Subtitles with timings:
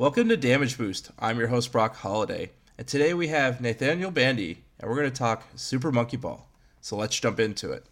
[0.00, 1.10] Welcome to Damage Boost.
[1.18, 2.52] I'm your host, Brock Holiday.
[2.78, 6.48] And today we have Nathaniel Bandy, and we're going to talk Super Monkey Ball.
[6.80, 7.84] So let's jump into it.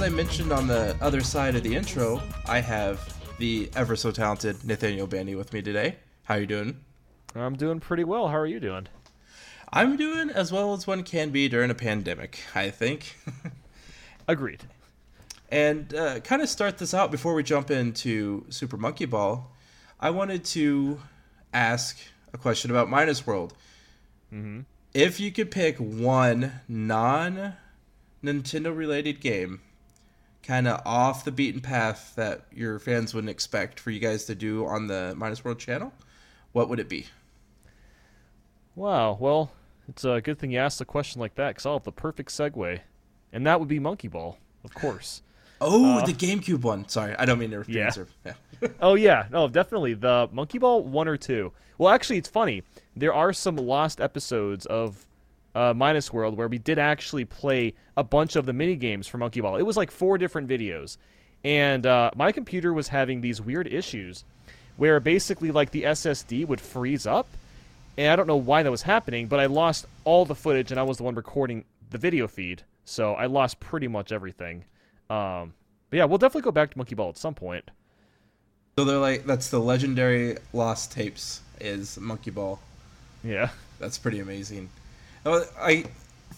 [0.00, 4.10] As I mentioned on the other side of the intro, I have the ever so
[4.10, 5.96] talented Nathaniel Bandy with me today.
[6.22, 6.80] How are you doing?
[7.34, 8.28] I'm doing pretty well.
[8.28, 8.88] How are you doing?
[9.70, 13.18] I'm doing as well as one can be during a pandemic, I think.
[14.28, 14.62] Agreed.
[15.50, 19.50] and uh, kind of start this out before we jump into Super Monkey Ball,
[20.00, 20.98] I wanted to
[21.52, 21.98] ask
[22.32, 23.52] a question about Minus World.
[24.32, 24.60] Mm-hmm.
[24.94, 27.52] If you could pick one non
[28.24, 29.60] Nintendo related game,
[30.42, 34.34] kind of off the beaten path that your fans wouldn't expect for you guys to
[34.34, 35.92] do on the Minus World channel,
[36.52, 37.06] what would it be?
[38.74, 39.16] Wow.
[39.20, 39.52] Well,
[39.88, 42.30] it's a good thing you asked a question like that because I'll have the perfect
[42.30, 42.80] segue,
[43.32, 45.22] and that would be Monkey Ball, of course.
[45.62, 46.88] Oh, Uh, the GameCube one.
[46.88, 47.74] Sorry, I don't mean to repeat.
[47.74, 47.84] Yeah.
[47.84, 48.08] answer.
[48.24, 48.32] Yeah.
[48.80, 51.52] oh yeah, no, definitely the Monkey Ball one or two.
[51.76, 52.62] Well, actually, it's funny.
[52.96, 55.04] There are some lost episodes of
[55.54, 59.18] uh, Minus World where we did actually play a bunch of the mini games for
[59.18, 59.56] Monkey Ball.
[59.56, 60.96] It was like four different videos,
[61.44, 64.24] and uh, my computer was having these weird issues
[64.76, 67.28] where basically like the SSD would freeze up,
[67.96, 70.80] and I don't know why that was happening, but I lost all the footage, and
[70.80, 74.64] I was the one recording the video feed, so I lost pretty much everything.
[75.10, 75.54] Um,
[75.90, 77.70] but yeah, we'll definitely go back to Monkey Ball at some point.
[78.78, 82.58] So they're like that's the legendary lost tapes is Monkey Ball.
[83.22, 83.50] Yeah.
[83.78, 84.70] That's pretty amazing.
[85.26, 85.84] I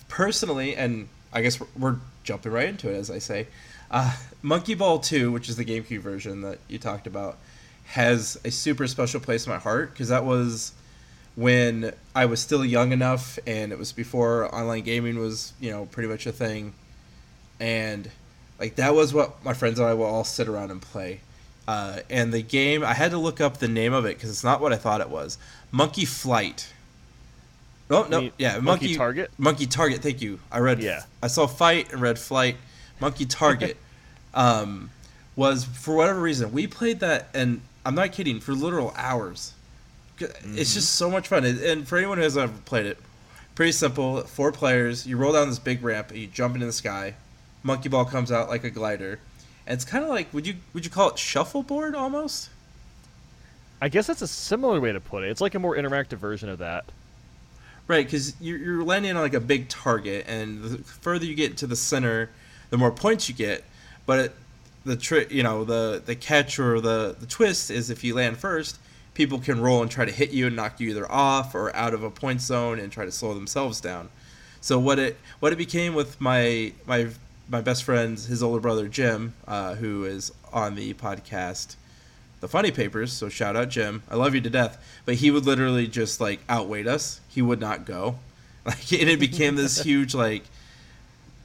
[0.08, 3.48] personally, and I guess we're, jumping right into it, as I say.
[3.90, 7.36] Uh, Monkey Ball 2, which is the GameCube version that you talked about,
[7.86, 10.72] has a super special place in my heart because that was
[11.34, 15.86] when I was still young enough and it was before online gaming was, you know,
[15.86, 16.74] pretty much a thing.
[17.58, 18.08] And
[18.58, 21.20] like that was what my friends and I will all sit around and play.
[21.66, 24.44] Uh, and the game, I had to look up the name of it because it's
[24.44, 25.38] not what I thought it was.
[25.70, 26.72] Monkey Flight.
[27.92, 29.30] No, no, mean yeah, Monkey Monkey Target?
[29.38, 30.02] Monkey Target.
[30.02, 30.38] Thank you.
[30.50, 30.80] I read.
[30.80, 31.02] Yeah.
[31.22, 32.56] I saw Fight and read Flight.
[33.00, 33.76] Monkey Target
[34.34, 34.90] um,
[35.36, 39.54] was for whatever reason we played that, and I'm not kidding, for literal hours.
[40.18, 42.96] It's just so much fun, and- for anyone who hasn't ever played it,
[43.54, 44.20] pretty simple.
[44.22, 45.06] Four players.
[45.06, 47.14] You roll down this big ramp, and you jump into the sky.
[47.62, 49.18] Monkey ball comes out like a glider,
[49.66, 52.50] and it's kind of like would you would you call it shuffleboard almost?
[53.80, 55.30] I guess that's a similar way to put it.
[55.30, 56.84] It's like a more interactive version of that.
[57.88, 61.56] Right, because you're, you're landing on like a big target, and the further you get
[61.58, 62.30] to the center,
[62.70, 63.64] the more points you get.
[64.06, 64.34] But it,
[64.84, 68.38] the trick, you know, the the catch or the the twist is if you land
[68.38, 68.78] first,
[69.14, 71.94] people can roll and try to hit you and knock you either off or out
[71.94, 74.08] of a point zone and try to slow themselves down.
[74.60, 77.08] So what it what it became with my my
[77.48, 81.76] my best friend, his older brother Jim, uh, who is on the podcast
[82.42, 84.02] the funny papers so shout out jim.
[84.10, 84.84] I love you to death.
[85.06, 87.20] But he would literally just like outweight us.
[87.28, 88.18] He would not go.
[88.64, 90.44] Like and it became this huge like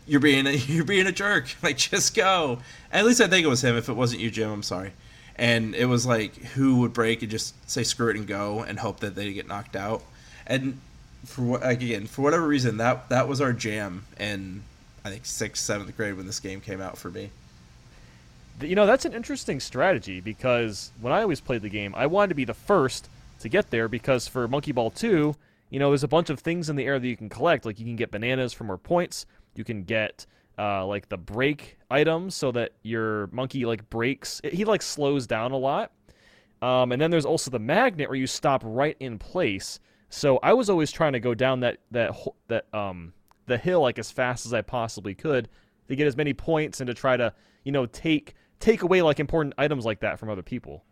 [0.05, 1.47] you're being a, you're being a jerk.
[1.63, 2.59] Like just go.
[2.91, 3.75] At least i think it was him.
[3.75, 4.91] If it wasn't you jim i'm sorry.
[5.35, 8.77] And it was like who would break and just say screw it and go and
[8.77, 10.03] hope that they get knocked out.
[10.45, 10.79] And
[11.25, 14.63] for what like again for whatever reason that that was our jam in
[15.03, 17.29] i think sixth seventh grade when this game came out for me
[18.61, 22.29] You know, that's an interesting strategy because when I always played the game, I wanted
[22.29, 23.07] to be the first
[23.39, 25.35] to get there because for Monkey Ball 2,
[25.69, 27.65] you know, there's a bunch of things in the air that you can collect.
[27.65, 29.25] Like you can get bananas for more points.
[29.55, 30.25] You can get
[30.57, 34.41] uh, like the break item so that your monkey like breaks.
[34.43, 35.91] He like slows down a lot.
[36.61, 39.79] Um, and then there's also the magnet where you stop right in place.
[40.09, 42.15] So I was always trying to go down that that
[42.47, 43.13] that um
[43.45, 45.49] the hill like as fast as I possibly could
[45.89, 47.33] to get as many points and to try to
[47.63, 50.83] you know take take away like important items like that from other people.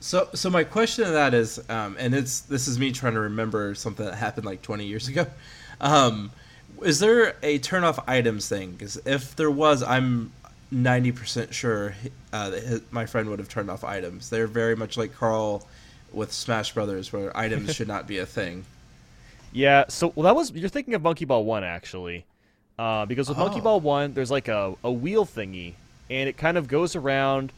[0.00, 3.20] So, so my question to that is, um, and it's this is me trying to
[3.20, 5.26] remember something that happened like 20 years ago.
[5.80, 6.30] Um,
[6.82, 8.72] is there a turn off items thing?
[8.72, 10.32] Because if there was, I'm
[10.72, 11.94] 90% sure
[12.32, 14.30] uh, that his, my friend would have turned off items.
[14.30, 15.66] They're very much like Carl
[16.12, 18.64] with Smash Brothers, where items should not be a thing.
[19.52, 22.24] Yeah, so well that was you're thinking of Monkey Ball 1 actually.
[22.78, 23.64] Uh, because with Monkey Oh.
[23.64, 25.74] Ball 1 there's like a, a wheel thingy
[26.10, 27.52] and it kind of goes around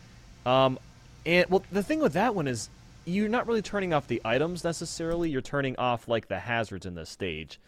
[0.46, 0.78] um
[1.26, 2.68] and well the thing with that one is
[3.04, 6.94] you're not really turning off the items necessarily, you're turning off like the hazards in
[6.94, 7.58] the stage.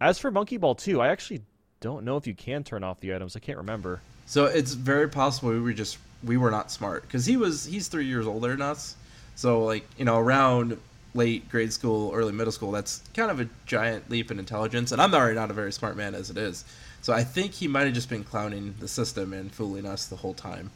[0.00, 1.42] As for Monkey Ball 2, I actually
[1.80, 3.36] don't know if you can turn off the items.
[3.36, 4.00] I can't remember.
[4.26, 7.88] So it's very possible we were just we were not smart because he was he's
[7.88, 8.96] three years older than us.
[9.36, 10.78] So like you know around
[11.14, 14.92] late grade school, early middle school, that's kind of a giant leap in intelligence.
[14.92, 16.64] And I'm already not a very smart man as it is.
[17.02, 20.16] So I think he might have just been clowning the system and fooling us the
[20.16, 20.70] whole time.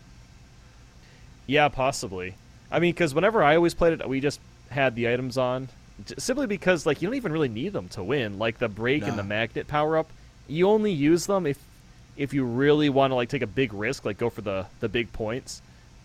[1.47, 2.35] Yeah, possibly.
[2.71, 4.41] I mean, because whenever I always played it, we just
[4.71, 5.69] had the items on,
[6.19, 8.39] simply because like you don't even really need them to win.
[8.39, 10.11] Like the break and the magnet power up,
[10.49, 11.59] you only use them if
[12.17, 14.89] if you really want to like take a big risk, like go for the the
[14.89, 15.61] big points.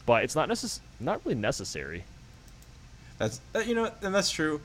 [0.06, 2.04] But it's not necess- not really necessary.
[3.18, 4.62] That's you know, and that's true.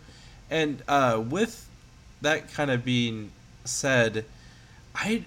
[0.50, 1.68] And uh, with
[2.20, 3.32] that kind of being
[3.64, 4.24] said,
[4.94, 5.24] I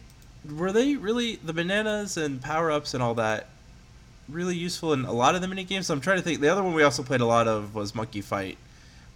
[0.52, 3.48] were they really the bananas and power ups and all that
[4.28, 5.90] really useful in a lot of the mini games.
[5.90, 6.42] I'm trying to think.
[6.42, 8.58] The other one we also played a lot of was Monkey Fight,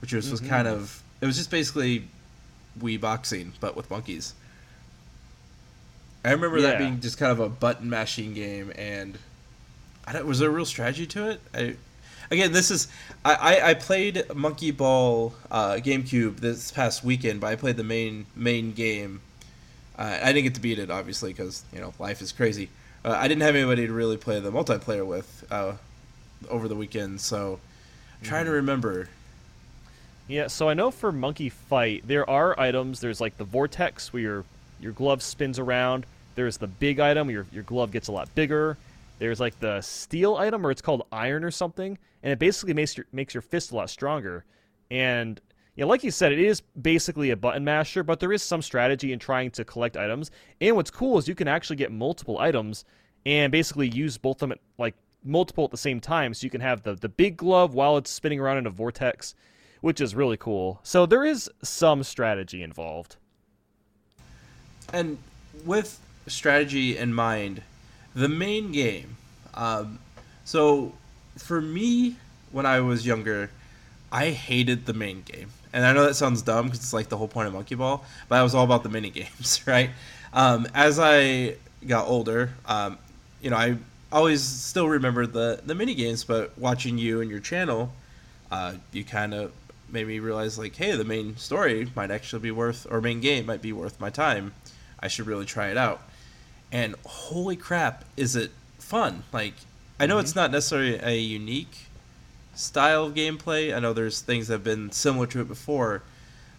[0.02, 0.31] which was, mm-hmm.
[0.31, 2.08] was kind of it was just basically
[2.80, 4.34] Wii boxing but with monkeys.
[6.24, 6.72] I remember yeah.
[6.72, 9.18] that being just kind of a button mashing game, and
[10.06, 11.42] I don't, was there a real strategy to it?
[11.54, 11.76] I
[12.31, 12.88] again, this is
[13.24, 18.26] I, I, played Monkey Ball uh, GameCube this past weekend, but I played the main
[18.36, 19.22] main game.
[20.00, 22.69] Uh, I didn't get to beat it, obviously, because you know life is crazy.
[23.04, 25.74] Uh, I didn't have anybody to really play the multiplayer with uh,
[26.50, 27.60] over the weekend, so
[28.19, 28.56] I'm trying to mm-hmm.
[28.56, 29.10] remember.
[30.30, 33.01] Yeah, so I know for Monkey Fight there are items.
[33.01, 34.46] There's like the vortex where your
[34.80, 36.06] your glove spins around.
[36.36, 38.78] There's the big item your your glove gets a lot bigger.
[39.18, 42.95] There's like the steel item, or it's called iron or something, and it basically makes
[42.95, 44.45] your makes your fist a lot stronger.
[44.90, 45.42] And
[45.80, 49.14] yeah, like you said, it is basically a button masher, but there is some strategy
[49.14, 50.30] in trying to collect items.
[50.60, 52.84] And what's cool is you can actually get multiple items
[53.26, 54.94] and basically use both of them at, like
[55.24, 56.34] multiple at the same time.
[56.34, 59.36] So you can have the the big glove while it's spinning around in a vortex,
[59.80, 60.81] which is really cool.
[60.84, 63.16] So there is some strategy involved.
[64.92, 65.18] And
[65.64, 65.98] with
[66.28, 67.62] strategy in mind,
[68.14, 69.16] the main game.
[69.54, 70.00] Um,
[70.44, 70.92] so
[71.38, 72.18] for me,
[72.52, 73.50] when I was younger,
[74.12, 77.18] I hated the main game, and I know that sounds dumb because it's like the
[77.18, 79.89] whole point of Monkey Ball, but I was all about the mini games, right?
[80.33, 81.56] Um, as I
[81.88, 82.98] got older, um,
[83.42, 83.77] you know, I
[84.12, 87.92] always still remember the the mini games, but watching you and your channel,
[88.51, 89.51] uh, you kind of
[89.92, 93.45] made me realize like, hey, the main story might actually be worth, or main game
[93.45, 94.54] might be worth my time.
[95.00, 96.01] I should really try it out
[96.71, 99.24] and holy crap, is it fun!
[99.31, 99.54] Like
[100.00, 100.21] I know mm-hmm.
[100.21, 101.88] it's not necessarily a unique
[102.56, 103.75] style of gameplay.
[103.75, 106.04] I know there's things that have been similar to it before,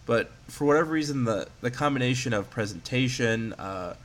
[0.05, 3.95] but for whatever reason, the the combination of presentation, uh,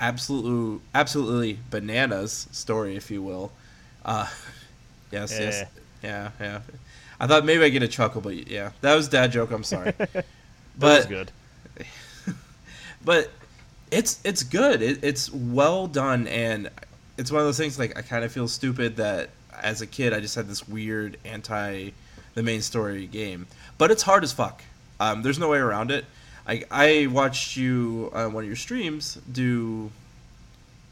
[0.00, 3.52] absolutely absolutely bananas story, if you will.
[4.04, 4.28] Uh,
[5.10, 5.42] yes, eh.
[5.42, 5.64] yes,
[6.02, 6.60] yeah, yeah.
[7.20, 9.50] I thought maybe I'd get a chuckle, but yeah, that was dad joke.
[9.50, 9.92] I'm sorry,
[10.78, 11.30] but good.
[13.04, 13.30] but
[13.90, 14.82] it's it's good.
[14.82, 16.70] It, it's well done, and
[17.16, 19.30] it's one of those things like I kind of feel stupid that
[19.62, 21.90] as a kid I just had this weird anti
[22.34, 23.46] the main story game,
[23.78, 24.62] but it's hard as fuck.
[24.98, 26.04] Um, there's no way around it.
[26.46, 29.90] I I watched you on one of your streams do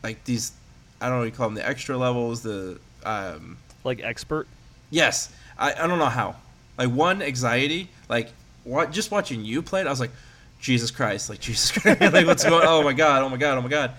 [0.02, 0.52] like these
[1.00, 4.46] I don't know what you call them the extra levels the um like expert.
[4.90, 6.36] Yes, I I don't know how.
[6.78, 8.30] Like one anxiety like
[8.64, 10.12] what just watching you play it I was like
[10.60, 12.64] Jesus Christ, like Jesus Christ, like what's going?
[12.66, 13.92] Oh my God, oh my God, oh my God,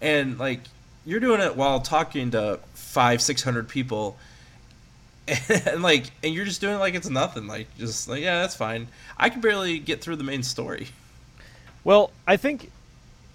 [0.00, 0.60] and like
[1.06, 4.16] you're doing it while talking to five, six hundred people,
[5.66, 8.56] and like, and you're just doing it like it's nothing, like just like yeah, that's
[8.56, 8.88] fine.
[9.16, 10.88] I can barely get through the main story.
[11.84, 12.70] Well, I think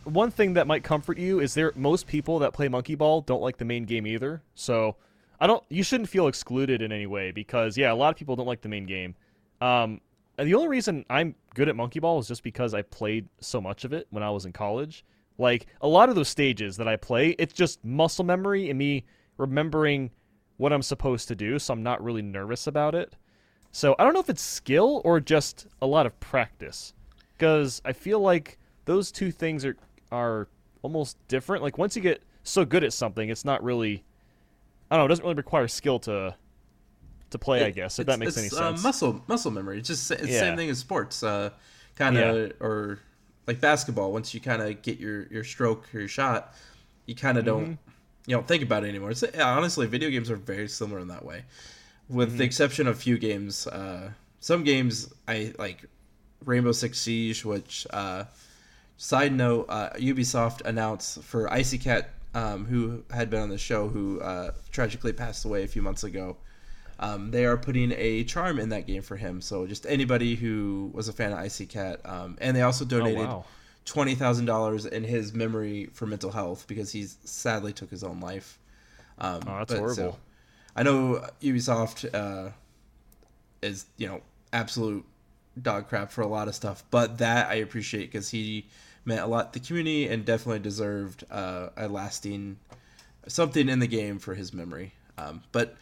[0.03, 3.41] one thing that might comfort you is there most people that play Monkey Ball don't
[3.41, 4.41] like the main game either.
[4.55, 4.95] So
[5.39, 5.63] I don't.
[5.69, 8.62] You shouldn't feel excluded in any way because yeah, a lot of people don't like
[8.62, 9.15] the main game.
[9.62, 10.01] Um,
[10.38, 13.62] and the only reason I'm good at Monkey Ball is just because I played so
[13.62, 15.05] much of it when I was in college.
[15.38, 19.05] Like a lot of those stages that I play, it's just muscle memory and me
[19.38, 20.12] remembering
[20.58, 23.16] what I'm supposed to do, so I'm not really nervous about it.
[23.72, 26.94] So I don't know if it's skill or just a lot of practice.
[27.36, 29.75] Because I feel like those two things are
[30.12, 30.48] are
[30.84, 31.63] almost different.
[31.63, 34.04] Like once you get so good at something, it's not really
[34.92, 36.36] I don't know, it doesn't really require skill to
[37.32, 38.80] to play, it, I guess, if that makes any uh, sense.
[38.80, 39.80] Uh, muscle muscle memory.
[39.80, 40.40] It's just it's yeah.
[40.40, 41.50] same thing as sports, uh,
[41.96, 42.54] kind of, yeah.
[42.60, 43.00] or
[43.48, 44.13] like basketball.
[44.13, 46.54] Once you kind of get your your stroke or your shot,
[47.08, 47.92] you kind of don't mm-hmm.
[48.25, 49.12] You don't think about it anymore.
[49.12, 51.44] It's, honestly, video games are very similar in that way,
[52.10, 52.38] with mm-hmm.
[52.38, 53.68] the exception of a few games.
[53.68, 55.86] Uh, some games I like
[56.46, 58.25] Rainbow Six Siege, which uh,
[58.98, 63.88] side note, uh, Ubisoft announced for Icy Cat, um, who had been on the show,
[63.88, 66.38] who uh, tragically passed away a few months ago
[67.00, 69.42] um, they are putting a charm in that game for him.
[69.42, 72.88] So just anybody who was a fan of Icy Cat, um, and they also oh,
[72.88, 73.46] donated oh, wow.
[73.86, 78.20] Twenty thousand dollars in his memory for mental health because he's sadly took his own
[78.20, 78.60] life.
[79.18, 79.96] Um, Oh, that's horrible.
[79.96, 80.18] so,
[80.75, 82.52] I know Ubisoft uh,
[83.62, 84.22] is you know
[84.52, 85.06] absolute
[85.62, 88.68] dog crap for a lot of stuff, but that I appreciate because he
[89.06, 92.58] meant a lot to the community and definitely deserved uh, a lasting
[93.28, 94.94] something in the game for his memory.
[95.18, 95.75] Um, but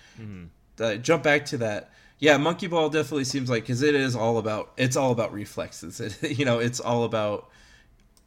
[0.80, 1.92] uh, jump back to that.
[2.20, 6.00] Yeah, Monkey Ball definitely seems like because it is all about it's all about reflexes.
[6.00, 7.50] It, you know, it's all about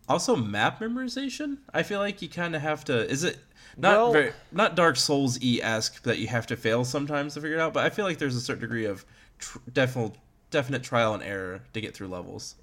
[0.08, 1.58] also map memorization.
[1.72, 3.08] I feel like you kind of have to.
[3.10, 3.38] Is it
[3.76, 7.40] not Well- very not Dark Souls e esque that you have to fail sometimes to
[7.40, 7.72] figure it out?
[7.72, 9.04] But I feel like there's a certain degree of
[9.38, 10.14] tr- definite
[10.50, 12.54] definite trial and error to get through levels.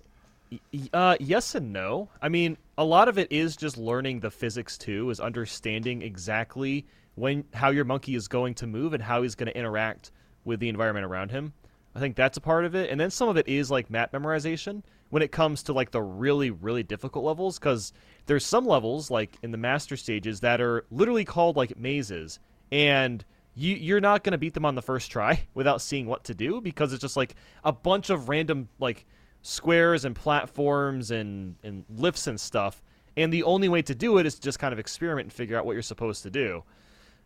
[0.94, 2.10] Uh, yes and no.
[2.22, 6.86] I mean, a lot of it is just learning the physics too, is understanding exactly
[7.16, 10.12] when how your monkey is going to move and how he's going to interact
[10.44, 11.54] with the environment around him.
[11.96, 14.12] I think that's a part of it, and then some of it is like map
[14.14, 17.94] memorization when it comes to like the really really difficult levels because
[18.26, 22.40] there's some levels like in the master stages that are literally called like mazes
[22.72, 26.24] and you you're not going to beat them on the first try without seeing what
[26.24, 29.06] to do because it's just like a bunch of random like
[29.44, 32.82] squares and platforms and and lifts and stuff
[33.18, 35.58] and the only way to do it is to just kind of experiment and figure
[35.58, 36.64] out what you're supposed to do.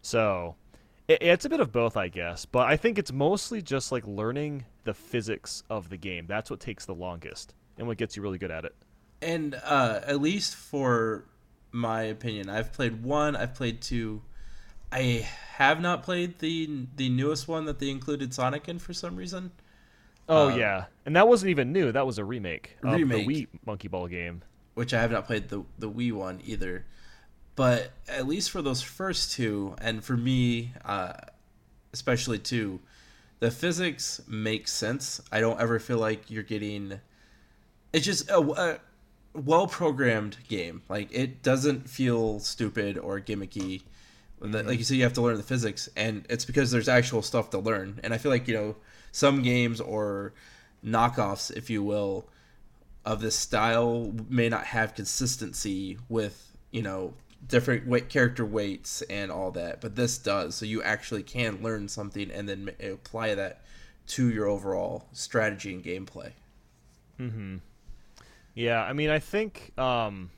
[0.01, 0.55] So
[1.07, 4.07] it, it's a bit of both i guess but i think it's mostly just like
[4.07, 6.25] learning the physics of the game.
[6.27, 8.75] That's what takes the longest and what gets you really good at it
[9.21, 11.25] And uh, at least for
[11.71, 13.35] my opinion, I've played one.
[13.35, 14.21] I've played two.
[14.91, 15.27] I
[15.57, 19.51] have not played the the newest one that they included Sonic in for some reason.
[20.29, 23.27] oh Uh, yeah and that wasn't even new that was a remake of Remake.
[23.27, 24.41] the wii monkey ball game
[24.73, 26.85] which I have not played the the Wii one either.
[27.55, 31.13] But at least for those first two, and for me, uh,
[31.93, 32.81] especially two,
[33.39, 35.21] the physics make sense.
[35.31, 36.99] I don't ever feel like you're getting.
[37.95, 38.79] It's just a, a
[39.33, 40.81] well programmed game.
[40.89, 43.83] Like it doesn't feel stupid or gimmicky.
[44.41, 44.67] Mm-hmm.
[44.67, 47.51] Like you said, you have to learn the physics, and it's because there's actual stuff
[47.51, 48.01] to learn.
[48.03, 48.75] And I feel like you know
[49.13, 50.33] some games or
[50.85, 52.27] knockoffs, if you will,
[53.05, 57.13] of this style may not have consistency with you know
[57.47, 61.87] different weight character weights and all that but this does so you actually can learn
[61.87, 63.61] something and then apply that
[64.07, 66.31] to your overall strategy and gameplay
[67.19, 67.57] mm-hmm.
[68.55, 70.31] Yeah, I mean, I think, um,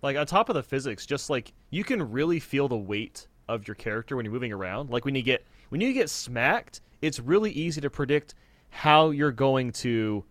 [0.00, 3.66] like on top of the physics, just like you can really feel the weight of
[3.66, 4.90] your character when you're moving around.
[4.90, 8.34] Like when you get when you get smacked, it's really easy to predict
[8.70, 10.24] how you're going to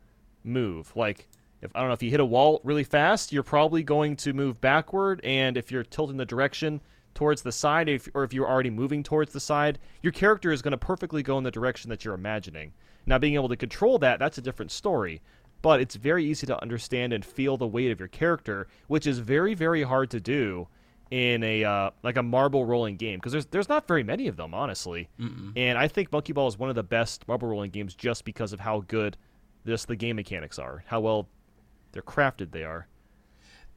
[0.45, 0.91] move.
[0.95, 1.27] Like
[1.61, 4.33] if I don't know if you hit a wall really fast, you're probably going to
[4.33, 6.79] move backward, and if you're tilting the direction
[7.15, 10.61] towards the side, if, or if you're already moving towards the side, your character is
[10.61, 12.73] going to perfectly go in the direction that you're imagining.
[13.05, 15.21] Now, being able to control that, that's a different story
[15.65, 19.17] but it's very easy to understand and feel the weight of your character, which is
[19.17, 20.67] very very hard to do
[21.09, 24.35] in a uh, like a marble rolling game because there's there's not very many of
[24.37, 25.09] them honestly.
[25.55, 28.53] And I think Monkey Ball is one of the best marble rolling games just because
[28.53, 29.17] of how good
[29.65, 31.27] just the game mechanics are, how well
[31.93, 32.85] they're crafted they are.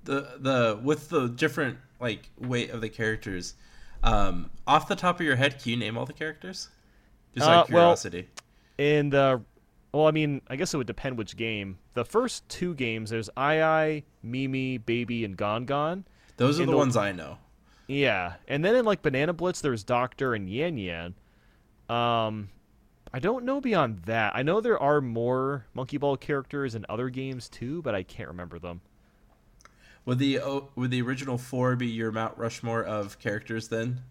[0.04, 3.54] the the with the different like weight of the characters
[4.02, 6.68] um off the top of your head can you name all the characters
[7.34, 8.28] just Uh, out of well- curiosity
[8.78, 9.38] And uh,
[9.92, 11.78] well, I mean, I guess it would depend which game.
[11.94, 16.04] The first two games, there's I I, MeeMee, Baby, and Gon Gon.
[16.36, 17.38] those are and the the- ones i know
[17.86, 21.14] Yeah, and then in like Banana Blitz, there's Doctor and Yan Yan.
[21.88, 22.50] Um,
[23.14, 24.36] I don't know beyond that.
[24.36, 28.28] I know there are more Monkey Ball characters in other games too, but I can't
[28.28, 28.82] remember them.
[30.04, 34.02] would the oh, would the original four be your mount rushmore of characters then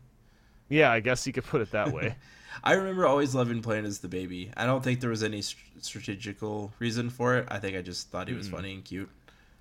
[0.70, 2.16] Yeah, I guess you could put it that way.
[2.64, 4.52] I remember always loving playing as the baby.
[4.58, 7.48] I don't think there was any st- strategical reason for it.
[7.50, 9.10] I think I just thought he was funny and cute.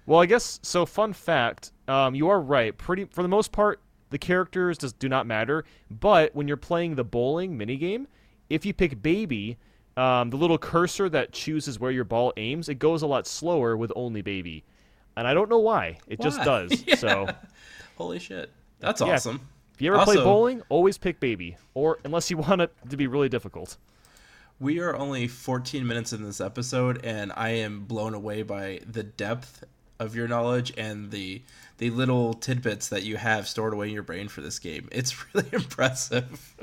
[0.07, 0.87] well, I guess so.
[0.87, 2.77] Fun fact: um, you are right.
[2.77, 5.65] Pretty for the most part, the characters just do not matter.
[5.91, 8.07] But when you're playing the bowling minigame,
[8.49, 9.59] if you pick Baby,
[9.97, 13.77] um, the little cursor that chooses where your ball aims, it goes a lot slower
[13.77, 14.65] with only Baby.
[15.17, 15.99] And I don't know why.
[16.07, 16.71] It just does.
[16.87, 16.95] Yeah.
[16.97, 17.27] So
[17.97, 18.51] Holy shit,
[18.81, 19.15] that's Yeah.
[19.15, 19.41] awesome.
[19.77, 23.07] If you ever play bowling, always pick baby, or unless you want it to be
[23.07, 23.77] really difficult.
[24.59, 29.03] We are only 14 minutes in this episode, and I am blown away by the
[29.03, 29.65] depth
[30.01, 31.43] of your knowledge and the
[31.77, 34.89] the little tidbits that you have stored away in your brain for this game.
[34.91, 36.57] It's really impressive.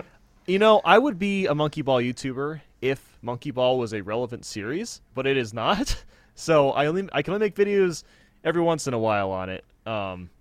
[0.48, 4.44] You know, I would be a Monkey Ball YouTuber if Monkey Ball was a relevant
[4.44, 6.04] series, but it is not.
[6.36, 8.04] So I only I can only make videos
[8.44, 9.64] every once in a while on it.
[9.86, 10.32] Um,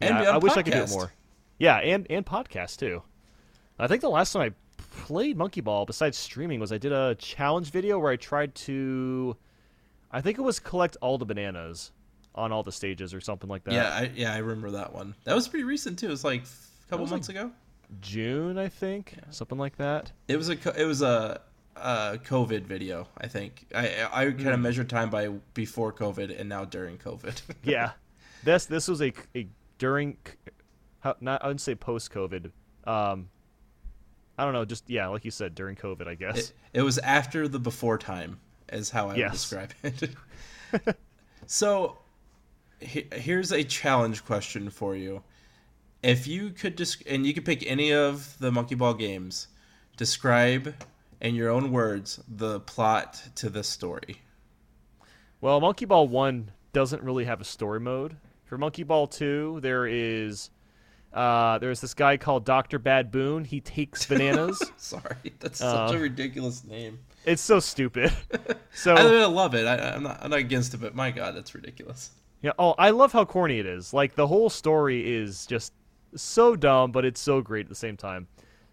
[0.00, 1.12] And yeah, I, I wish I could do it more.
[1.60, 3.02] Yeah, and and podcast too.
[3.78, 4.52] I think the last time I
[5.06, 9.36] played Monkey Ball, besides streaming, was I did a challenge video where I tried to,
[10.10, 11.92] I think it was collect all the bananas.
[12.34, 13.74] on all the stages or something like that.
[13.74, 15.14] Yeah, I, yeah, I remember that one.
[15.24, 16.06] That was pretty recent too.
[16.06, 17.50] It was like a couple months like- ago.
[18.00, 20.12] June, I think, something like that.
[20.28, 21.40] It was a it was a,
[21.76, 23.08] a COVID video.
[23.18, 24.62] I think I I kind of Hmm.
[24.62, 27.42] measured time by before COVID and now during COVID.
[27.64, 27.90] Yeah,
[28.44, 29.48] this this was a, a
[29.78, 30.18] during,
[31.00, 32.50] how, not I wouldn't say post COVID.
[32.84, 33.28] Um,
[34.38, 36.38] I don't know, just yeah, like you said, during COVID, I guess.
[36.38, 38.40] it, it was after the before time,
[38.72, 39.30] is how I Yes.
[39.52, 40.14] would describe
[40.82, 40.96] it.
[41.46, 41.98] so,
[42.80, 45.22] he, here's a challenge question for you.
[46.02, 49.48] If you could just, and you could pick any of the Monkey Ball games,
[49.98, 50.74] describe
[51.20, 54.22] in your own words the plot to this story.
[55.42, 58.16] Well, Monkey Ball 1 doesn't really have a story mode.
[58.44, 60.48] For Monkey Ball 2, there is
[61.12, 62.78] uh, there's this guy called Dr.
[62.78, 63.44] Bad Boon.
[63.44, 64.62] He takes bananas.
[64.76, 66.98] Sorry, that's such Uh, a ridiculous name.
[67.24, 68.12] it's so stupid.
[68.72, 69.66] So I, I love it.
[69.66, 70.20] I, I'm not.
[70.22, 72.10] I'm not against it, but my God, that's ridiculous.
[72.40, 72.52] Yeah.
[72.58, 73.92] Oh, I love how corny it is.
[73.92, 75.72] Like the whole story is just
[76.14, 78.28] so dumb, but it's so great at the same time.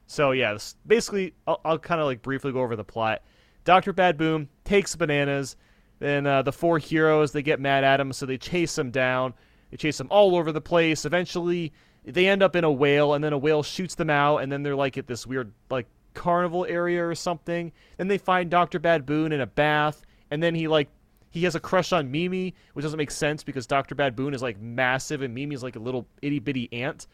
[0.05, 3.23] So yeah, this, basically, I'll, I'll kind of like briefly go over the plot.
[3.65, 5.55] Doctor Bad Boon takes bananas.
[5.99, 9.33] Then uh, the four heroes they get mad at him, so they chase him down.
[9.71, 11.05] They chase him all over the place.
[11.05, 11.73] Eventually,
[12.13, 14.63] they end up in a whale, and then a whale shoots them out, and then
[14.63, 17.71] they're like at this weird like carnival area or something.
[17.97, 20.89] Then they find Doctor Bad Boon in a bath, and then he like
[21.29, 24.41] he has a crush on MeeMee, which doesn't make sense because Doctor Bad Boon is
[24.41, 27.07] like massive and MeeMee's like a little itty bitty ant.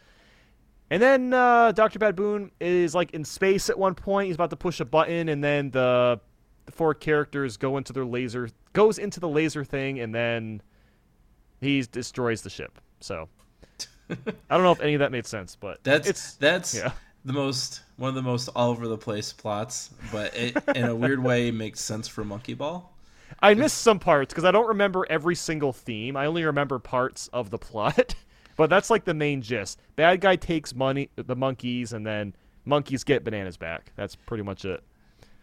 [0.89, 4.27] And then uh, Doctor Bad Boon is like in space at one point.
[4.27, 6.19] He's about to push a button, and then the,
[6.65, 10.61] the four characters go into their laser goes into the laser thing, and then
[11.61, 12.79] he destroys the ship.
[12.99, 13.27] So
[14.49, 16.91] I don't know if any of that made sense, but That's it's that's yeah.
[17.25, 20.95] the most one of the most all over the place plots, but it in a
[20.95, 22.91] weird way makes sense for Monkey Ball.
[23.41, 26.15] I missed some parts because I don't remember every single theme.
[26.15, 28.15] I only remember parts of the plot,
[28.57, 29.79] but that's like the main gist.
[29.95, 33.91] Bad guy takes money, the monkeys, and then monkeys get bananas back.
[33.95, 34.83] That's pretty much it.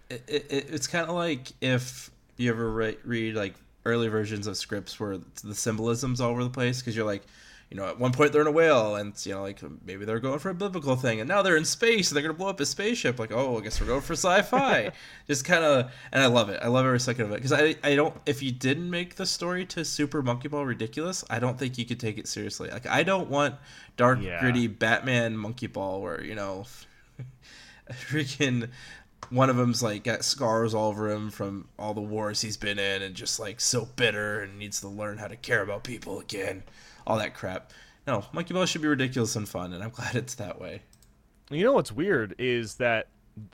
[0.09, 3.55] It, it, it's kind of like if you ever re- read like
[3.85, 7.23] early versions of scripts where the symbolism's all over the place because you're like,
[7.71, 10.19] you know, at one point they're in a whale and you know like maybe they're
[10.19, 12.59] going for a biblical thing and now they're in space and they're gonna blow up
[12.59, 13.19] a spaceship.
[13.21, 14.91] Like oh, I guess we're going for sci-fi.
[15.29, 16.59] Just kind of, and I love it.
[16.61, 19.25] I love every second of it because I I don't if you didn't make the
[19.27, 22.71] story to Super Monkey Ball ridiculous, I don't think you could take it seriously.
[22.71, 23.55] Like I don't want
[23.97, 24.41] dark Yeah.
[24.41, 26.65] gritty Batman Monkey Ball where you know
[27.93, 28.69] freaking
[29.31, 32.79] one of them's like got scars all over him from all the wars he's been
[32.79, 36.19] in and just like so bitter and needs to learn how to care about people
[36.19, 36.63] again
[37.07, 37.73] all that crap
[38.07, 40.83] no monkey ball should be ridiculous and fun and i'm glad it's that way
[41.51, 43.09] You know what's weird is that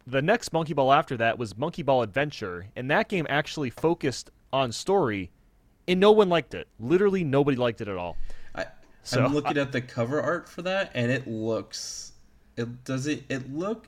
[0.07, 4.31] the next Monkey Ball after that was Monkey Ball Adventure, and that game actually focused
[4.53, 5.31] on story,
[5.87, 6.67] and no one liked it.
[6.81, 8.17] Literally, nobody liked it at all.
[8.55, 8.67] I,
[9.05, 12.13] So, i'm looking at the cover art for that and it looks
[12.57, 13.87] it does it it look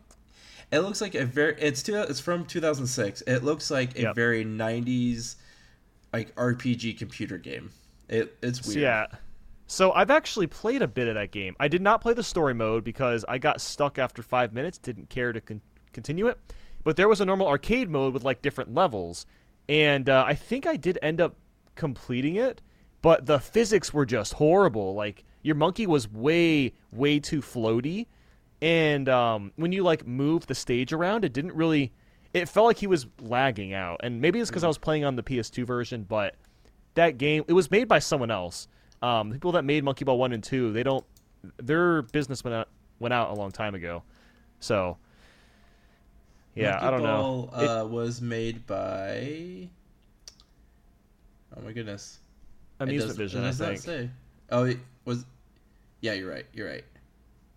[0.70, 4.14] it looks like a very it's two, it's from 2006 it looks like a Yep.
[4.14, 5.34] very 90s
[6.12, 7.70] like rpg computer game
[8.08, 9.06] it it's weird So, yeah.
[9.70, 11.54] So I've actually played a bit of that game.
[11.60, 14.78] I did not play the story mode because I got stuck after five minutes.
[14.78, 15.60] Didn't care to con-
[15.92, 16.38] continue it.
[16.84, 19.26] But there was a normal arcade mode with like different levels,
[19.68, 21.36] and uh, I think I did end up
[21.74, 22.62] completing it.
[23.02, 24.94] But the physics were just horrible.
[24.94, 28.06] Like your monkey was way, way too floaty,
[28.62, 31.92] and um, when you like move the stage around, it didn't really.
[32.32, 35.16] It felt like he was lagging out, and maybe it's because I was playing on
[35.16, 36.36] the PS2 version, but
[36.94, 38.66] that game it was made by someone else.
[39.02, 41.04] Um, the people that made Monkey Ball one and two, they don't
[41.58, 44.02] their business went out went out a long time ago.
[44.60, 44.96] So
[46.54, 47.48] yeah, Monkey I don't know.
[47.52, 49.68] Ball, It- Uh, was made by.
[51.56, 52.18] Oh my goodness.
[52.80, 53.80] Amusement Vision, I think.
[53.80, 54.10] say.
[54.50, 55.24] Oh, it was.
[56.00, 56.46] Yeah, you're right.
[56.52, 56.84] You're right.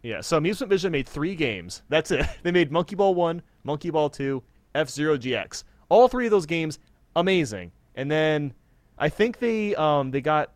[0.01, 1.83] Yeah, so Amusement Vision made three games.
[1.89, 2.25] That's it.
[2.43, 4.41] They made Monkey Ball 1, Monkey Ball 2,
[4.73, 5.63] F Zero GX.
[5.89, 6.79] All three of those games,
[7.15, 7.71] amazing.
[7.95, 8.53] And then
[8.97, 10.55] I think they um they got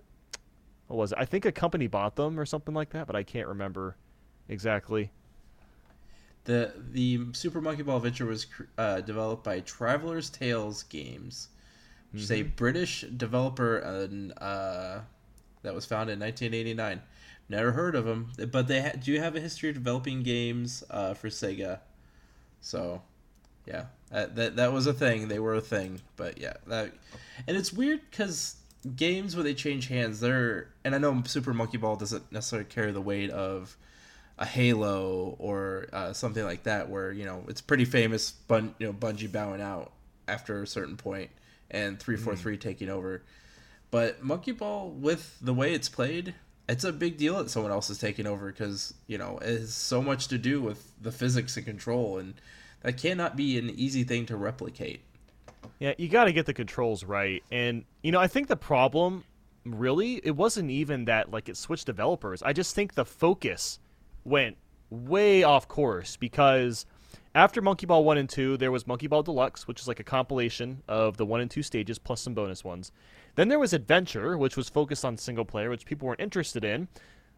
[0.88, 1.17] what was it?
[1.19, 3.98] I think a company bought them or something like that, but I can't remember
[4.48, 5.12] exactly.
[6.45, 8.45] The the Super Monkey Ball Adventure was
[8.78, 11.50] uh, developed by Traveler's Tales Games,
[12.13, 12.43] which is a Mm-hmm.
[12.43, 15.02] British developer and uh,
[15.63, 17.02] that was founded in 1989.
[17.50, 21.13] Never heard of them, but they ha- do have a history of developing games uh,
[21.15, 21.80] for Sega.
[22.62, 23.02] So,
[23.65, 25.28] yeah, that, that that was a thing.
[25.28, 26.93] They were a thing, but yeah, that
[27.48, 28.58] and it's weird because
[28.95, 32.91] games where they change hands, they're and I know Super Monkey Ball doesn't necessarily carry
[32.91, 33.76] the weight of
[34.38, 38.32] a Halo or uh, something like that, where you know it's pretty famous.
[38.32, 39.91] Bun, you know, Bungie bowing out
[40.28, 41.30] after a certain point
[41.71, 43.24] and three four three taking over.
[43.91, 46.36] but Monkey Ball, with the way it's played,
[46.67, 49.74] it's a big deal that someone else is taking over because you know it has
[49.74, 52.36] so much to do with the physics and control, and
[52.82, 55.02] that cannot be an easy thing to replicate.
[55.80, 59.23] Yeah, you got to get the controls right, and you know I think the problem
[59.65, 62.43] really it wasn't even that like it switched developers.
[62.43, 63.80] I just think the focus
[64.23, 64.58] went
[64.89, 66.86] way off course because
[67.34, 70.06] after Monkey Ball 1 and 2, there was Monkey Ball Deluxe, which is like a
[70.06, 72.93] compilation of the 1 and 2 stages plus some bonus ones.
[73.36, 76.88] Then there was Adventure, which was focused on single player, which people weren't interested in.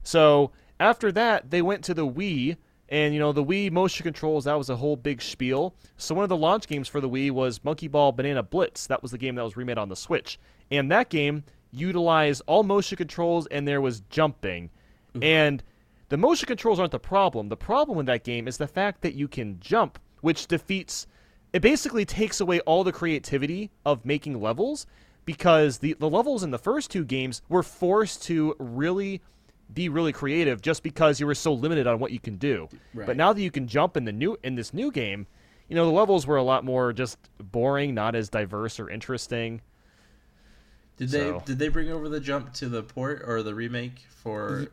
[0.04, 2.58] So after that, they went to the Wii,
[2.90, 4.46] and you know the Wii motion controls.
[4.46, 5.76] That was a whole big spiel.
[5.98, 8.88] So one of the launch games for the Wii was Monkey Ball Banana Blitz.
[8.88, 10.40] That was the game that was remade on the Switch,
[10.72, 14.70] and that game utilized all motion controls, and there was jumping,
[15.14, 15.24] mm-hmm.
[15.24, 15.64] and
[16.10, 17.50] the motion controls aren't the problem.
[17.50, 21.08] The problem with that game is the fact that you can jump, which defeats.
[21.54, 24.86] It basically takes away all the creativity of making levels
[25.26, 29.22] because the, the levels in the first two games were forced to really
[29.74, 32.70] be really creative just because you were so limited on what you can do.
[32.94, 33.06] Right.
[33.08, 35.28] But now that you can jump in the new in this new game,
[35.68, 39.62] you know the levels were a lot more just boring, not as diverse or interesting.
[40.98, 41.18] Did so.
[41.18, 44.68] they did they bring over the jump to the port or the remake for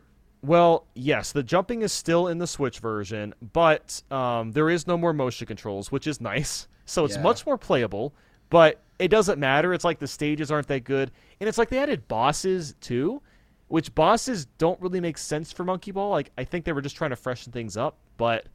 [0.45, 4.95] well, yes, the jumping is still in the Switch version, but um, there is no
[4.95, 6.67] more motion controls, which is nice.
[6.85, 7.23] So it's yeah.
[7.23, 8.13] much more playable,
[8.49, 9.73] but it doesn't matter.
[9.73, 13.21] It's like the stages aren't that good, and it's like they added bosses too,
[13.67, 16.09] which bosses don't really make sense for Monkey Ball.
[16.09, 18.49] Like I think they were just trying to freshen things up, but it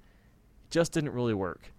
[0.70, 1.72] just didn't really work.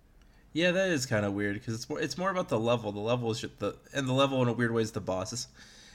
[0.53, 2.91] Yeah, that is kind of weird because it's more it's more about the level.
[2.91, 5.47] The level is just the and the level in a weird way is the bosses.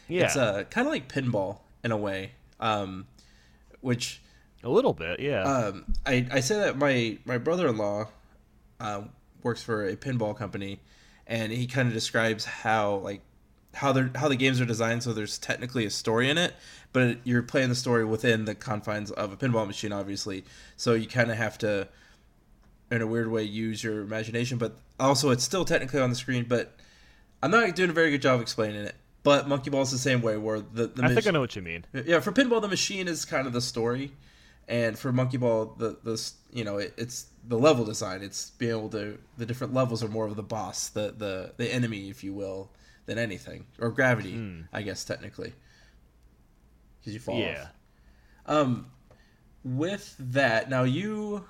[0.08, 2.32] Yeah, it's uh, kind of like pinball in a way.
[2.58, 3.06] Um,
[3.80, 4.22] which
[4.64, 5.42] a little bit, yeah.
[5.42, 8.06] Um, I I say that my my brother in law
[8.80, 9.02] uh,
[9.42, 10.80] works for a pinball company,
[11.26, 13.20] and he kind of describes how like
[13.74, 15.02] how they how the games are designed.
[15.02, 16.54] So there's technically a story in it,
[16.96, 20.46] but you're playing the story within the confines of a pinball machine, obviously.
[20.78, 21.88] So you kind of have to,
[22.90, 24.56] in a weird way, use your imagination.
[24.56, 26.46] But also, it's still technically on the screen.
[26.48, 26.74] But
[27.42, 28.94] I'm not doing a very good job explaining it.
[29.22, 31.54] But Monkey Ball is the same way, where the, the I think I know what
[31.54, 31.84] you mean.
[31.92, 34.12] Yeah, for pinball, the machine is kind of the story,
[34.66, 38.22] and for Monkey Ball, the the you know it, it's the level design.
[38.22, 41.70] It's being able to the different levels are more of the boss, the the the
[41.70, 42.70] enemy, if you will,
[43.04, 44.68] than anything, or gravity, mm.
[44.72, 45.52] I guess technically,
[47.06, 47.38] because you fall.
[47.38, 47.68] Yeah.
[48.46, 48.56] Off.
[48.56, 48.86] Um,
[49.64, 51.44] with that, now you,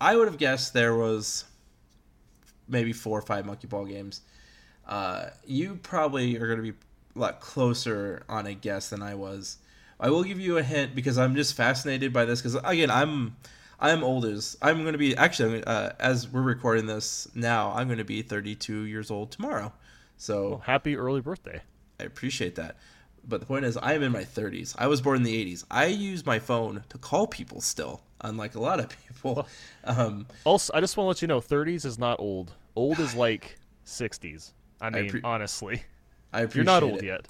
[0.00, 1.44] I would have guessed there was
[2.66, 4.22] maybe four or five Monkey Ball games.
[4.86, 6.78] Uh, you probably are going to be
[7.14, 9.58] a lot closer on a guess than I was.
[10.00, 13.36] I will give you a hint because I'm just fascinated by this because again I'm
[13.80, 14.38] I'm older.
[14.60, 17.72] I'm going to be actually uh, as we're recording this now.
[17.72, 19.72] I'm going to be 32 years old tomorrow.
[20.18, 21.62] So well, happy early birthday!
[21.98, 22.76] I appreciate that.
[23.28, 24.74] But the point is, I am in my 30s.
[24.78, 25.64] I was born in the 80s.
[25.70, 29.48] I use my phone to call people still, unlike a lot of people.
[29.84, 32.52] Um, also, I just want to let you know, 30s is not old.
[32.76, 34.52] Old is like 60s.
[34.80, 35.82] I mean, I pre- honestly.
[36.32, 37.06] I appreciate You're not old it.
[37.06, 37.28] yet.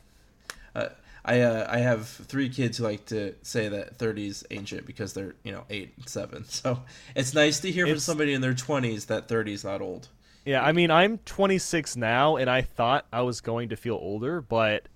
[0.75, 0.89] Uh,
[1.25, 5.35] I uh, I have three kids who like to say that 30s ancient because they're
[5.43, 6.45] you know eight and seven.
[6.49, 6.83] So
[7.15, 10.09] it's nice to hear it's, from somebody in their 20s that 30s is not old.
[10.45, 14.41] Yeah, I mean I'm 26 now, and I thought I was going to feel older,
[14.41, 14.87] but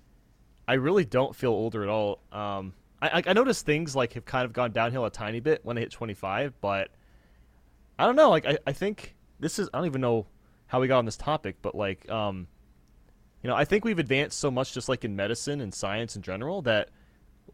[0.71, 2.21] I really don't feel older at all.
[2.31, 5.77] Um, I I noticed things like have kind of gone downhill a tiny bit when
[5.77, 6.91] I hit 25, but
[7.99, 8.29] I don't know.
[8.29, 10.27] Like I, I think this is I don't even know
[10.67, 12.47] how we got on this topic, but like um
[13.43, 16.21] you know, I think we've advanced so much just like in medicine and science in
[16.21, 16.87] general that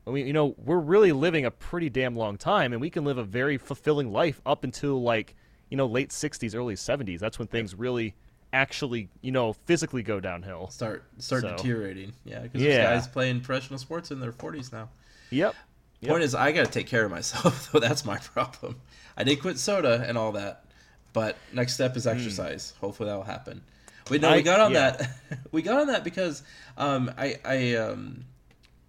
[0.05, 3.03] I mean, you know, we're really living a pretty damn long time and we can
[3.03, 5.33] live a very fulfilling life up until like,
[5.71, 7.17] you know, late 60s, early 70s.
[7.17, 8.13] That's when things really
[8.53, 10.67] actually, you know, physically go downhill.
[10.69, 11.55] Start start so.
[11.55, 12.13] deteriorating.
[12.25, 12.83] Yeah, because yeah.
[12.83, 14.89] guys playing professional sports in their 40s now.
[15.29, 15.55] Yep.
[16.01, 16.09] yep.
[16.09, 17.79] Point is, I got to take care of myself, though.
[17.79, 18.79] That's my problem.
[19.17, 20.65] I did quit soda and all that,
[21.13, 22.09] but next step is hmm.
[22.09, 22.73] exercise.
[22.75, 22.79] Mm.
[22.79, 23.61] Hopefully, that will happen.
[24.09, 24.91] Wait, no, I, we got on yeah.
[24.91, 25.09] that.
[25.51, 26.43] we got on that because
[26.77, 28.25] um, I, I um,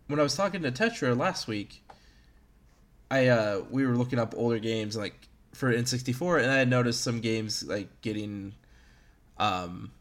[0.06, 1.82] when I was talking to Tetra last week,
[3.10, 5.14] I uh, we were looking up older games like
[5.54, 8.54] for N64, and I had noticed some games like getting
[9.38, 9.92] um,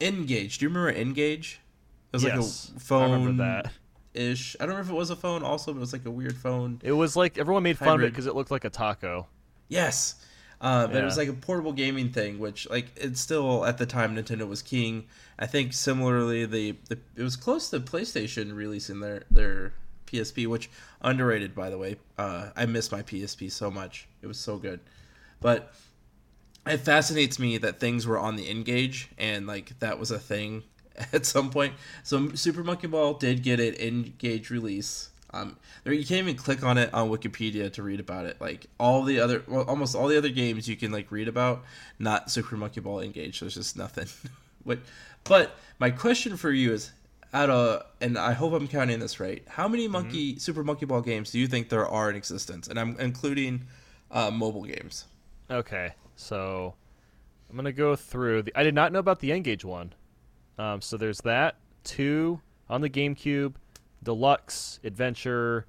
[0.00, 0.58] N-Gage.
[0.58, 1.60] Do you remember N-Gage?
[2.12, 3.10] It was yes, like a phone.
[3.10, 3.72] I remember that.
[4.14, 4.56] Ish.
[4.58, 5.42] I don't remember if it was a phone.
[5.42, 6.80] Also, but it was like a weird phone.
[6.82, 8.04] It was like everyone made fun hybrid.
[8.04, 9.26] of it because it looked like a taco.
[9.68, 10.14] Yes,
[10.60, 11.02] uh, but yeah.
[11.02, 14.48] it was like a portable gaming thing, which like it's still at the time Nintendo
[14.48, 15.06] was king.
[15.38, 19.74] I think similarly, the, the it was close to PlayStation releasing their their
[20.06, 20.70] PSP, which
[21.02, 21.96] underrated by the way.
[22.16, 24.80] Uh, I miss my PSP so much; it was so good.
[25.40, 25.74] But
[26.66, 30.62] it fascinates me that things were on the N-Gage and like that was a thing
[31.12, 31.74] at some point.
[32.02, 35.10] So Super Monkey Ball did get an N-Gage release.
[35.30, 38.40] Um, there you can't even click on it on Wikipedia to read about it.
[38.40, 41.64] Like all the other, well, almost all the other games you can like read about,
[41.98, 43.40] not Super Monkey Ball N-Gage.
[43.40, 44.08] There's just nothing.
[44.64, 44.78] what?
[45.24, 46.92] But my question for you is,
[47.34, 49.42] out of and I hope I'm counting this right.
[49.48, 50.38] How many Monkey mm-hmm.
[50.38, 52.68] Super Monkey Ball games do you think there are in existence?
[52.68, 53.66] And I'm including
[54.10, 55.04] uh, mobile games.
[55.50, 56.74] Okay, so
[57.48, 58.42] I'm gonna go through.
[58.42, 59.94] The, I did not know about the N-Gage one.
[60.58, 63.54] Um, so there's that two on the GameCube,
[64.02, 65.66] Deluxe, Adventure,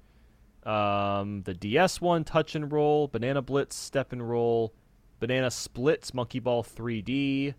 [0.64, 4.74] um, the DS one, Touch and Roll, Banana Blitz, Step and Roll,
[5.20, 7.54] Banana Splitz, Monkey Ball 3D,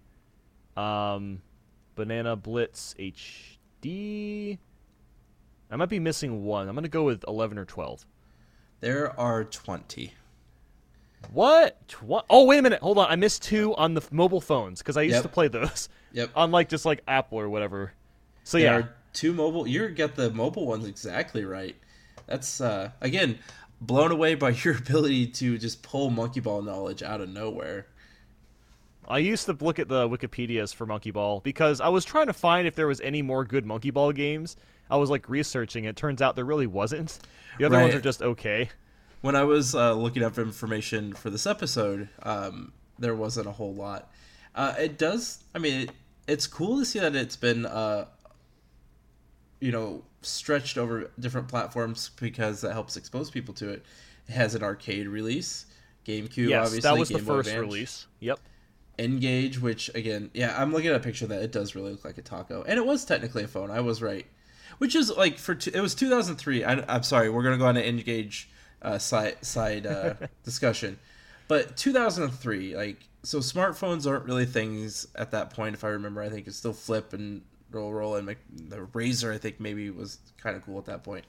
[0.76, 1.42] um,
[1.96, 4.58] Banana Blitz HD.
[5.72, 6.68] I might be missing one.
[6.68, 8.06] I'm gonna go with 11 or 12.
[8.80, 10.14] There are 20.
[11.32, 11.88] What?
[11.88, 12.82] Tw- oh, wait a minute.
[12.82, 13.08] Hold on.
[13.10, 15.24] I missed two on the f- mobile phones because I used yep.
[15.24, 15.90] to play those.
[16.14, 16.32] Yep.
[16.36, 17.94] On like just like Apple or whatever.
[18.44, 19.68] So there yeah, two mobile.
[19.68, 21.76] You get the mobile ones exactly right.
[22.26, 23.40] That's uh again
[23.80, 27.88] blown away by your ability to just pull monkey ball knowledge out of nowhere.
[29.08, 32.34] I used to look at the Wikipedias for Monkey Ball because I was trying to
[32.34, 34.56] find if there was any more good Monkey Ball games.
[34.88, 35.86] I was like researching.
[35.86, 37.18] It turns out there really wasn't.
[37.58, 37.84] The other right.
[37.84, 38.70] ones are just okay
[39.22, 43.74] when I was uh, looking up information for this episode, um, there wasn't a whole
[43.74, 44.12] lot.
[44.56, 45.44] Uh, it does.
[45.54, 45.92] I mean, it,
[46.28, 48.06] it's cool to see that it's been, uh,
[49.60, 53.86] you know, stretched over different platforms because that helps expose people to it.
[54.28, 55.66] It has an arcade release,
[56.06, 56.50] GameCube.
[56.50, 57.62] Yes, obviously, that was Game the first Advance.
[57.62, 58.08] release.
[58.20, 58.40] Yep.
[58.98, 62.18] N-Gage, which again, yeah, I'm looking at a picture that it does really look like
[62.18, 63.72] a taco, and it was technically a phone.
[63.72, 64.26] I was right,
[64.80, 66.66] which is like for it was 2003.
[66.66, 68.50] I, am sorry, we're gonna go on to N-Gage
[68.82, 70.14] uh, side side uh,
[70.44, 71.00] discussion.
[71.48, 75.74] But 2003, like so, smartphones aren't really things at that point.
[75.74, 79.34] If I remember, I think it's still flip and roll roll and the Razr.
[79.34, 81.26] I think maybe was kind of cool at that point.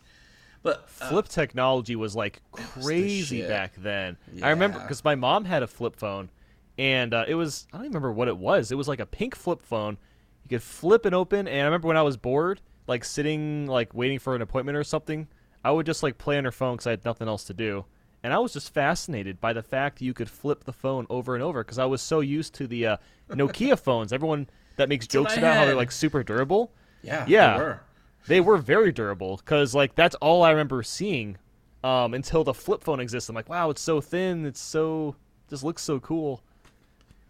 [0.62, 4.16] But uh, flip technology was like crazy was back then.
[4.32, 4.46] Yeah.
[4.46, 6.30] I remember because my mom had a flip phone,
[6.78, 8.70] and uh, it was I don't remember what it was.
[8.70, 9.96] It was like a pink flip phone.
[10.44, 13.94] You could flip it open, and I remember when I was bored, like sitting like
[13.94, 15.28] waiting for an appointment or something.
[15.64, 17.84] I would just like play on her phone because I had nothing else to do.
[18.22, 21.42] And I was just fascinated by the fact you could flip the phone over and
[21.42, 22.96] over because I was so used to the uh,
[23.30, 24.12] Nokia phones.
[24.12, 26.72] Everyone that makes that's jokes about how they're like super durable.
[27.02, 27.80] Yeah, yeah, they were,
[28.26, 31.38] they were very durable because like that's all I remember seeing
[31.82, 33.30] um, until the flip phone exists.
[33.30, 34.44] I'm like, wow, it's so thin.
[34.44, 35.16] It's so
[35.48, 36.42] just looks so cool.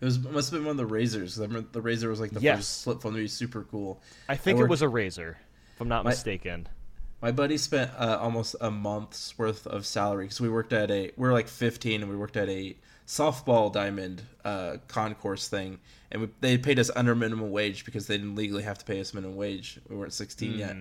[0.01, 1.39] It was it must have been one of the Razrs.
[1.39, 2.59] I remember the Razr was like the yes.
[2.59, 4.01] first flip phone to be super cool.
[4.29, 5.37] I think I it was a Razr,
[5.75, 6.69] if I'm not my, mistaken.
[7.23, 11.13] My buddy spent uh, almost a month's worth of salary because we worked at a
[11.17, 15.81] we are like 15 and we worked at a softball diamond uh, concourse thing,
[16.11, 19.01] and we, they paid us under minimum wage because they didn't legally have to pay
[19.01, 19.81] us minimum wage.
[19.89, 20.59] We weren't 16 mm.
[20.59, 20.77] yet,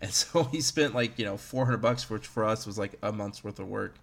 [0.00, 3.10] and so he spent like you know 400 bucks, which for us was like a
[3.10, 3.96] month's worth of work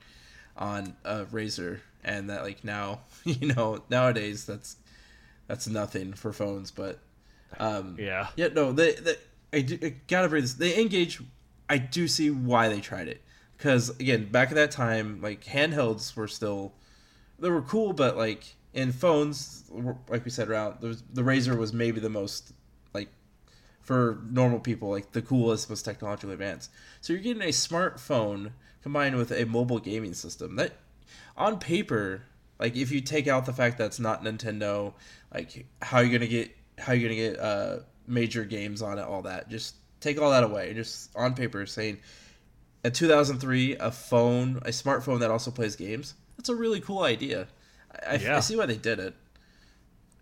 [0.57, 4.75] on a Razr, and that like now you know nowadays that's
[5.47, 6.99] that's nothing for phones, but
[7.59, 9.15] um, yeah, yeah, no, they, they
[9.53, 10.55] I, do, I gotta bring this.
[10.55, 11.21] They N-Gage
[11.69, 13.21] I do see why they tried it
[13.57, 16.73] because again, back at that time, like handhelds were still
[17.39, 19.63] they were cool, but like in phones,
[20.09, 22.53] like we said, around the, the Razr was maybe the most
[22.93, 23.09] like
[23.81, 26.71] for normal people, like the coolest, most technologically advanced.
[27.01, 28.51] So you're getting a smartphone
[28.83, 30.73] combined with a mobile gaming system that,
[31.35, 32.23] on paper,
[32.59, 34.93] like if you take out the fact that it's not Nintendo,
[35.33, 38.99] like how are you're gonna get how are you're gonna get uh major games on
[38.99, 40.73] it, all that, just take all that away.
[40.73, 41.99] Just on paper, saying
[42.83, 46.15] in 2003, a phone, a smartphone that also plays games.
[46.37, 47.47] That's a really cool idea.
[48.07, 48.37] I, yeah.
[48.37, 49.15] I see why they did it.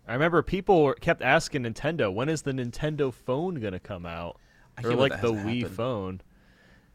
[0.08, 4.38] I remember people kept asking Nintendo, when is the Nintendo phone gonna come out?
[4.84, 5.74] or like the Wii happen.
[5.74, 6.20] phone.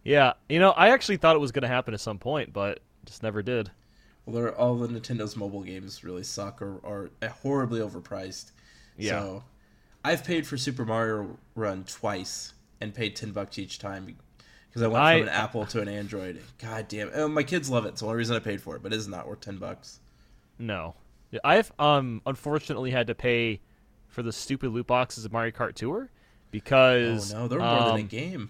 [0.03, 3.23] Yeah, you know, I actually thought it was gonna happen at some point, but just
[3.23, 3.71] never did.
[4.25, 8.51] Well, all the Nintendo's mobile games really suck or are horribly overpriced.
[8.97, 9.19] Yeah.
[9.19, 9.43] So,
[10.03, 14.17] I've paid for Super Mario Run twice and paid ten bucks each time
[14.69, 16.41] because I went I, from an Apple to an Android.
[16.59, 17.27] God damn it!
[17.29, 17.89] my kids love it.
[17.89, 19.99] It's the only reason I paid for it, but it is not worth ten bucks.
[20.59, 20.95] No,
[21.43, 23.61] I've um unfortunately had to pay
[24.07, 26.09] for the stupid loot boxes of Mario Kart Tour
[26.51, 28.49] because oh no, they're more um, than a um, game.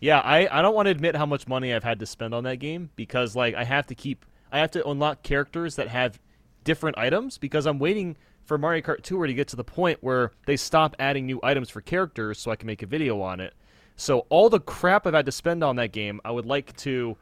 [0.00, 2.44] yeah, I I don't want to admit how much money I've had to spend on
[2.44, 6.18] that game because like I have to keep I have to unlock characters that have
[6.64, 10.32] different items because I'm waiting for Mario Kart Tour to get to the point where
[10.46, 13.54] they stop adding new items for characters so I can make a video on it.
[13.96, 17.16] So all the crap I've had to spend on that game, I would like to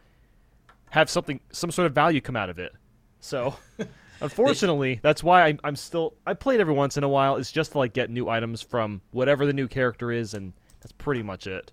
[0.90, 2.72] have something some sort of value come out of it.
[3.20, 3.56] So
[4.20, 7.36] Unfortunately, that's why I'm, I'm still I played every once in a while.
[7.36, 10.92] It's just to like get new items from whatever the new character is, and that's
[10.92, 11.72] pretty much it.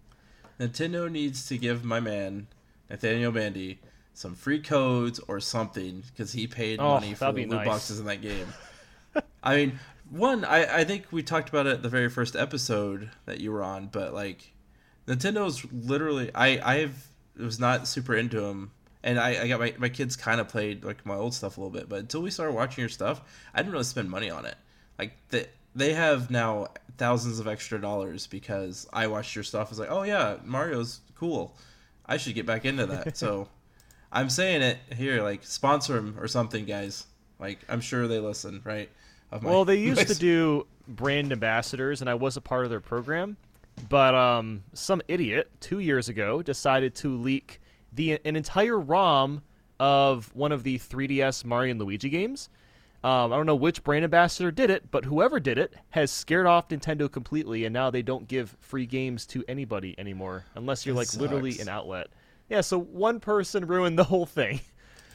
[0.60, 2.48] Nintendo needs to give my man
[2.90, 3.80] Nathaniel Bandy
[4.14, 7.68] some free codes or something because he paid Oh, money for the loot nice.
[7.68, 8.48] boxes in that game.
[9.43, 13.39] I mean, one, I, I think we talked about it the very first episode that
[13.39, 14.54] you were on, but like
[15.08, 18.71] Nintendo's literally I I've was not super into them.
[19.04, 21.60] And I, I got my, my kids kind of played like my old stuff a
[21.60, 23.21] little bit, but until we started watching your stuff,
[23.54, 24.56] I didn't really spend money on it.
[25.00, 29.69] Like they they have now thousands of extra dollars because I watched your stuff.
[29.69, 31.58] I was like, oh yeah, Mario's cool.
[32.06, 33.17] I should get back into that.
[33.17, 33.47] so
[34.12, 37.06] I'm saying it here, like sponsor them or something, guys.
[37.39, 38.89] Like I'm sure they listen, right?
[39.32, 42.70] Of my- Well, they used to do brand ambassadors, and I was a part of
[42.70, 43.38] their program.
[43.89, 47.62] But um, some idiot two years ago decided to leak
[47.94, 49.41] the an entire ROM
[49.80, 52.50] of one of the 3DS Mario and Luigi games.
[53.04, 56.46] Um, I don't know which brand ambassador did it, but whoever did it has scared
[56.46, 60.94] off Nintendo completely, and now they don't give free games to anybody anymore unless you're
[60.94, 62.08] That like literally an outlet.
[62.48, 64.60] Yeah, so one person ruined the whole thing.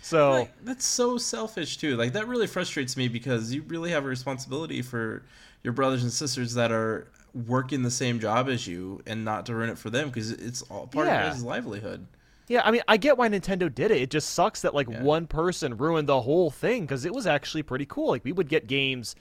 [0.02, 1.96] So Like, that's so selfish too.
[1.96, 5.22] Like that really frustrates me because you really have a responsibility for
[5.62, 7.08] your brothers and sisters that are
[7.46, 10.62] working the same job as you and not to ruin it for them because it's
[10.62, 11.26] all part Yeah.
[11.28, 12.06] of his livelihood.
[12.48, 14.00] Yeah, I mean, I get why Nintendo did it.
[14.00, 15.02] It just sucks that like Yeah.
[15.02, 18.08] one person ruined the whole thing because it was actually pretty cool.
[18.10, 19.16] Like we would get games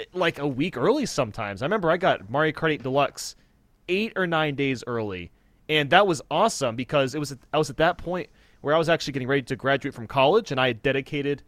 [0.00, 1.62] eh, like a week early sometimes.
[1.62, 3.36] I remember I got Mario Kart 8 Deluxe
[3.88, 5.30] eight or nine days early,
[5.68, 8.28] and that was awesome because it was I was at that point
[8.66, 11.44] where I was actually getting ready to graduate from college, and I had dedicated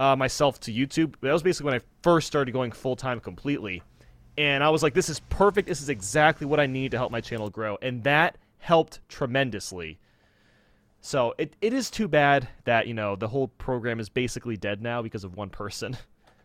[0.00, 1.14] uh, myself to YouTube.
[1.20, 3.82] That was basically when I first started going full time completely,
[4.38, 5.68] and I was like, "This is perfect.
[5.68, 9.98] This is exactly what I need to help my channel grow," and that helped tremendously.
[11.02, 14.80] So it, it is too bad that you know the whole program is basically dead
[14.80, 15.98] now because of one person.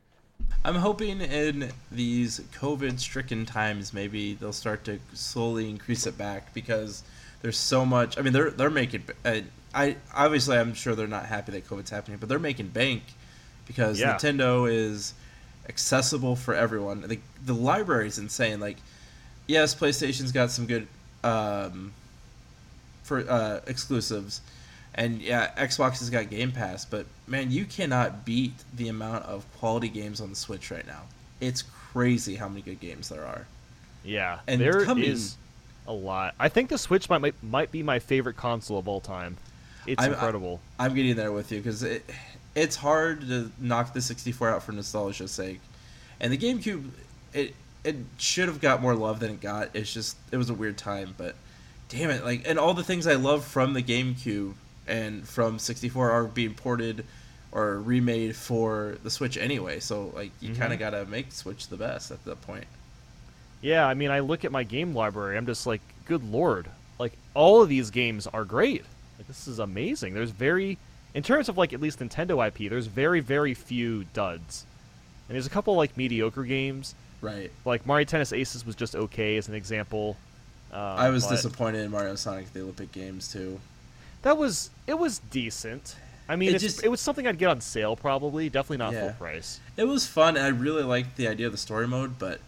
[0.65, 6.53] I'm hoping in these COVID stricken times, maybe they'll start to slowly increase it back
[6.53, 7.03] because
[7.41, 8.17] there's so much.
[8.17, 9.03] I mean, they're they're making.
[9.23, 9.41] Uh,
[9.73, 13.03] I obviously I'm sure they're not happy that COVID's happening, but they're making bank
[13.65, 14.15] because Yeah.
[14.15, 15.13] Nintendo is
[15.69, 17.01] accessible for everyone.
[17.01, 18.59] The the library is insane.
[18.59, 18.77] Like,
[19.47, 20.87] yes, PlayStation's got some good
[21.23, 21.93] um,
[23.03, 24.41] for uh, exclusives,
[24.93, 26.85] and yeah, Xbox has got Game Pass.
[26.85, 31.03] But man, you cannot beat the amount of quality games on the Switch right now.
[31.41, 33.47] It's crazy how many good games there are.
[34.03, 35.17] Yeah, And there is coming-
[35.87, 36.35] a lot.
[36.39, 39.37] I think the Switch might might, might be my favorite console of all time.
[39.87, 40.59] It's I'm- incredible.
[40.79, 42.09] I'm getting there with you because it,
[42.55, 45.59] it's hard to knock the 64 out for nostalgia's sake,
[46.19, 46.89] and the GameCube,
[47.33, 49.69] it it should have got more love than it got.
[49.73, 51.35] It's just it was a weird time, but
[51.89, 54.53] damn it, like and all the things I love from the GameCube
[54.87, 57.05] and from 64 are being ported
[57.51, 59.79] or remade for the Switch anyway.
[59.79, 60.57] So like you Mhm.
[60.57, 62.65] kind of gotta make Switch the best at that point.
[63.61, 65.37] Yeah, I mean, I look at my game library.
[65.37, 66.67] I'm just like, good lord!
[66.99, 68.83] Like all of these games are great.
[69.17, 70.13] Like this is amazing.
[70.13, 70.77] There's very,
[71.13, 74.65] in terms of like at least Nintendo IP, there's very very few duds,
[75.27, 76.95] and there's a couple like mediocre games.
[77.21, 77.51] Right.
[77.65, 80.17] Like Mario Tennis Aces was just okay as an example.
[80.71, 83.59] Um, I was disappointed in Mario Sonic the Olympic Games too.
[84.23, 85.95] That was it was decent.
[86.27, 88.49] I mean, It it's, just- it was something I'd get on sale probably.
[88.49, 89.01] Definitely not Yeah.
[89.01, 89.59] full price.
[89.77, 92.17] It was fun, and I really liked the idea of the story mode.
[92.17, 92.39] But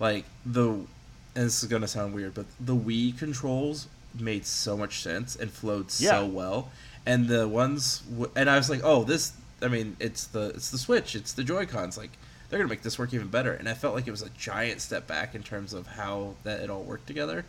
[0.00, 0.86] like the, and
[1.34, 3.86] this is gonna sound weird, but the Wii controls
[4.18, 6.10] made so much sense and flowed Yeah.
[6.10, 6.70] so well.
[7.06, 9.32] And the ones, w- and I was like, oh, this.
[9.62, 11.96] I mean, it's the it's the Switch, it's the Joy Cons.
[11.96, 12.10] Like
[12.48, 13.52] they're gonna make this work even better.
[13.52, 16.60] And I felt like it was a giant step back in terms of how that
[16.60, 17.44] it all worked together.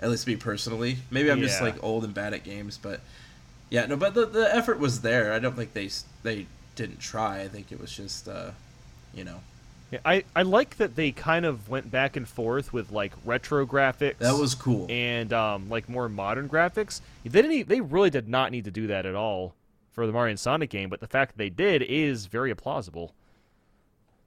[0.00, 0.98] At least me personally.
[1.10, 3.00] Maybe I'm just like old and bad at games, but
[3.70, 3.96] yeah, no.
[3.96, 5.32] But the the effort was there.
[5.32, 5.90] I don't think they
[6.22, 6.46] they
[6.76, 7.40] didn't try.
[7.42, 8.52] I think it was just, uh,
[9.12, 9.40] you know.
[9.90, 13.66] Yeah, I I like that they kind of went back and forth with like retro
[13.66, 14.18] graphics.
[14.18, 14.86] That was cool.
[14.90, 17.00] and um, like more modern graphics.
[17.24, 17.68] They didn't.
[17.68, 19.54] They really did not need to do that at all
[19.92, 23.14] for the Mario and Sonic game, but the fact that they did is very plausible.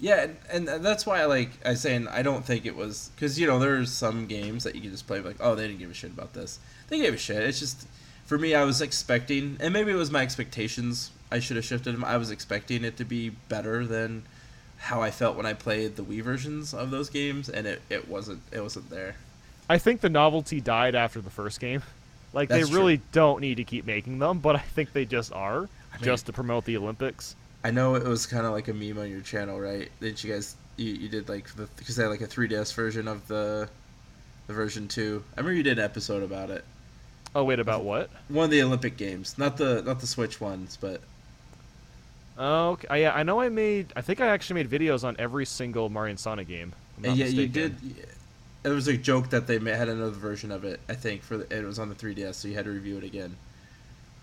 [0.02, 3.39] Yeah, and, and that's why I like I saying I don't think it was because
[3.39, 5.91] you know there's some games that you can just play like oh they didn't give
[5.91, 6.57] a shit about this.
[6.88, 7.43] They gave a shit.
[7.43, 7.88] It's just
[8.26, 11.12] for me I was expecting and maybe it was my expectations.
[11.32, 12.03] I should have shifted them.
[12.03, 14.24] I was expecting it to be better than
[14.82, 18.07] how I felt when I played the Wii versions of those games, and it, it
[18.09, 19.15] wasn't it wasn't there.
[19.69, 21.84] I think the novelty died after the first game.
[22.34, 25.32] Like That's they really don't need to keep making them, but I think they just
[25.34, 27.36] are I mean- just to promote the Olympics.
[27.63, 29.89] I know it was kind of like a meme on your channel, right?
[29.99, 33.07] Did you guys you, you did like the because they had like a 3DS version
[33.07, 33.69] of the
[34.47, 35.23] the version two.
[35.38, 36.65] I remember you did an episode about it.
[37.36, 38.09] Oh wait, about what?
[38.29, 41.01] One of the Olympic games, not the not the Switch ones, but
[42.44, 42.88] okay.
[42.89, 43.94] I, yeah, I know I made.
[43.96, 46.74] I think I actually made videos on every single Mario and Sonic game.
[46.98, 47.76] if I'm not yeah, you did.
[48.64, 50.80] It was a joke that they had another version of it.
[50.88, 53.04] I think for the, it was on the 3DS, so you had to review it
[53.04, 53.36] again.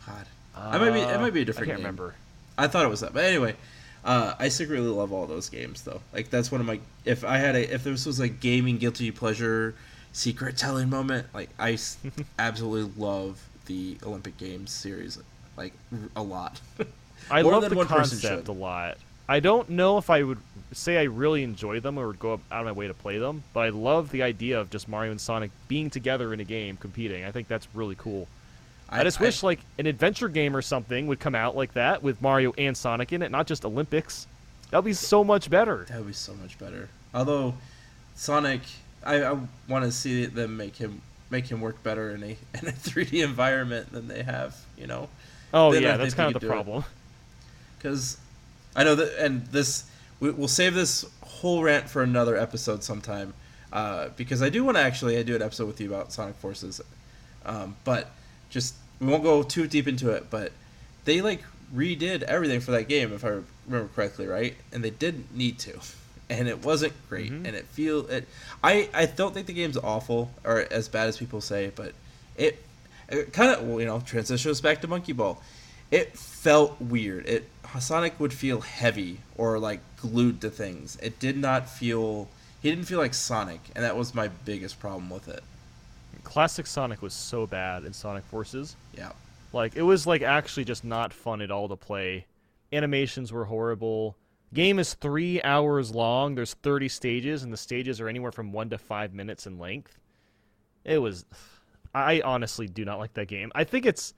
[0.06, 1.00] God, I might be.
[1.00, 1.84] It might be a Uh, different I can't game.
[1.86, 2.14] remember.
[2.56, 3.56] I thought it was that, but anyway,
[4.04, 6.00] uh, I secretly love all those games though.
[6.12, 6.80] Like that's one of my.
[7.04, 9.74] If I had a, if this was a gaming guilty pleasure,
[10.12, 11.78] secret telling moment, like I
[12.38, 15.18] absolutely love the Olympic Games series,
[15.56, 15.72] like
[16.16, 16.60] a lot.
[17.30, 18.98] I More love the concept a lot.
[19.28, 20.38] I don't know if I would
[20.72, 23.42] say I really enjoy them or would go out of my way to play them,
[23.52, 26.76] but I love the idea of just Mario and Sonic being together in a game
[26.76, 27.24] competing.
[27.24, 28.26] I think that's really cool.
[28.88, 32.22] I, just wish like an adventure game or something would come out like that with
[32.22, 34.26] Mario and Sonic in it, not just Olympics.
[34.70, 35.84] That'd be so much better.
[35.88, 36.88] That would be so much better.
[37.12, 37.54] Although
[38.14, 38.62] Sonic,
[39.04, 42.26] I, I want to see them make him make him work better in a
[42.62, 44.56] in a 3D environment than they have.
[44.78, 45.08] You know,
[45.52, 46.82] Oh Then yeah, that's kind of the problem.
[46.82, 46.84] it.
[47.78, 48.18] Because
[48.76, 49.84] I know that, and this
[50.20, 53.34] we, we'll save this whole rant for another episode sometime.
[53.72, 56.36] Uh, because I do want to actually I do an episode with you about Sonic
[56.36, 56.80] Forces,
[57.44, 58.10] um, but
[58.48, 60.28] just we won't go too deep into it.
[60.30, 60.52] But
[61.04, 61.42] they like
[61.74, 64.56] redid everything for that game, if I remember correctly, right?
[64.72, 65.78] And they didn't need to,
[66.30, 67.30] and it wasn't great.
[67.30, 67.46] Mhm.
[67.46, 68.26] And it feel it.
[68.64, 71.92] I I don't think the game's awful or as bad as people say, but
[72.36, 72.64] it,
[73.10, 75.42] it kind of well, you know transitions back to Monkey Ball.
[75.90, 77.26] It felt weird.
[77.26, 77.48] It
[77.78, 80.96] Sonic would feel heavy or like glued to things.
[81.02, 82.28] It did not feel.
[82.62, 85.42] He didn't feel like Sonic, and that was my biggest problem with it.
[86.24, 88.76] Classic Sonic was so bad in Sonic Forces.
[88.96, 89.12] Yeah.
[89.52, 92.26] Like it was like actually just not fun at all to play.
[92.72, 94.16] Animations were horrible.
[94.54, 96.34] Game is three hours long.
[96.34, 99.98] There's 30 stages, and the stages are anywhere from one to five minutes in length.
[100.84, 101.24] It was.
[101.94, 103.50] I honestly do not like that game.
[103.54, 104.14] I think it's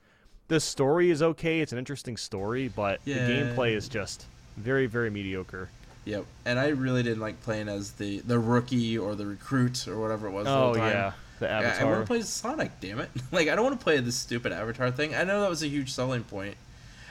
[0.51, 1.61] the story is okay.
[1.61, 3.25] It's an interesting story, but Yeah.
[3.25, 4.25] the gameplay is just
[4.57, 5.69] very, very mediocre.
[6.03, 6.25] Yep.
[6.45, 10.27] And I really didn't like playing as the the rookie or the recruit or whatever
[10.27, 10.43] it was.
[10.45, 10.91] the Oh whole time.
[10.91, 11.69] yeah, the avatar.
[11.71, 11.91] I Avatar.
[11.91, 12.71] want to play Sonic.
[12.81, 13.09] Damn it!
[13.31, 15.15] Like I don't want to play this stupid Avatar thing.
[15.15, 16.31] I know that was a huge selling point.
[16.55, 16.57] point,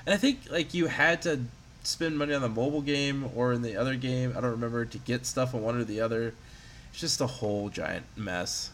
[0.06, 1.40] and I think like you had to
[1.82, 4.34] spend money on the mobile game or in the other game.
[4.36, 6.34] I don't remember to get stuff on one or the other.
[6.90, 8.68] It's just a whole giant mess.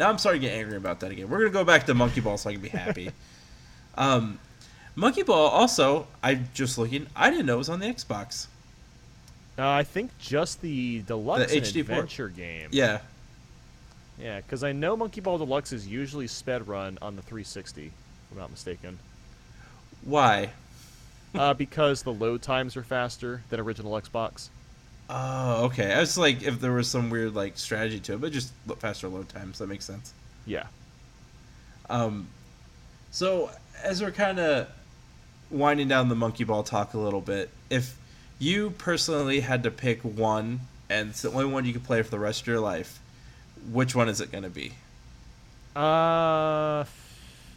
[0.00, 1.28] Now I'm starting to get angry about that again.
[1.28, 3.10] We're gonna go back to Monkey Ball so I can be happy.
[3.96, 4.38] um,
[4.96, 7.06] Monkey Ball also, I'm just looking.
[7.16, 8.46] I didn't know it was on the Xbox.
[9.58, 11.90] Uh, I think just the deluxe and HD port.
[11.90, 12.68] adventure game.
[12.72, 13.00] Yeah,
[14.18, 17.92] Yeah, because I know Monkey Ball Deluxe is usually sped run on the 360, if
[18.32, 18.98] I'm not mistaken.
[20.02, 20.50] why?
[21.34, 24.50] uh, because the load times are faster than original Xbox.
[25.08, 25.92] Oh, okay.
[25.92, 29.08] I was like, if there was some weird like strategy to it, but just faster
[29.08, 29.58] load times.
[29.58, 30.14] That makes sense.
[30.46, 30.66] Yeah.
[31.90, 32.28] Um,
[33.10, 33.50] so
[33.82, 34.68] as we're kind of
[35.50, 37.96] winding down the monkey ball talk a little bit, if
[38.38, 42.10] you personally had to pick one, and it's the only one you could play for
[42.10, 43.00] the rest of your life,
[43.70, 44.72] which one is it going to be?
[45.74, 46.84] Uh,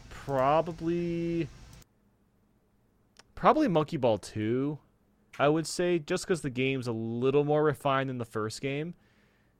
[0.09, 1.47] probably,
[3.35, 4.77] probably Monkey Ball 2.
[5.39, 8.95] I would say just because the game's a little more refined than the first game.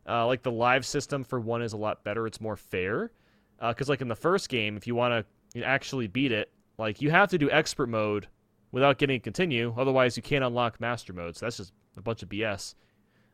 [0.07, 2.25] Uh, like the live system for one is a lot better.
[2.25, 3.11] It's more fair.
[3.59, 5.25] Because like in the first game, if you want to
[5.63, 8.27] actually beat it, like you have to do expert mode
[8.71, 9.73] without getting continue.
[9.77, 11.35] Otherwise, you can't unlock master mode.
[11.35, 12.75] So that's just a bunch of BS.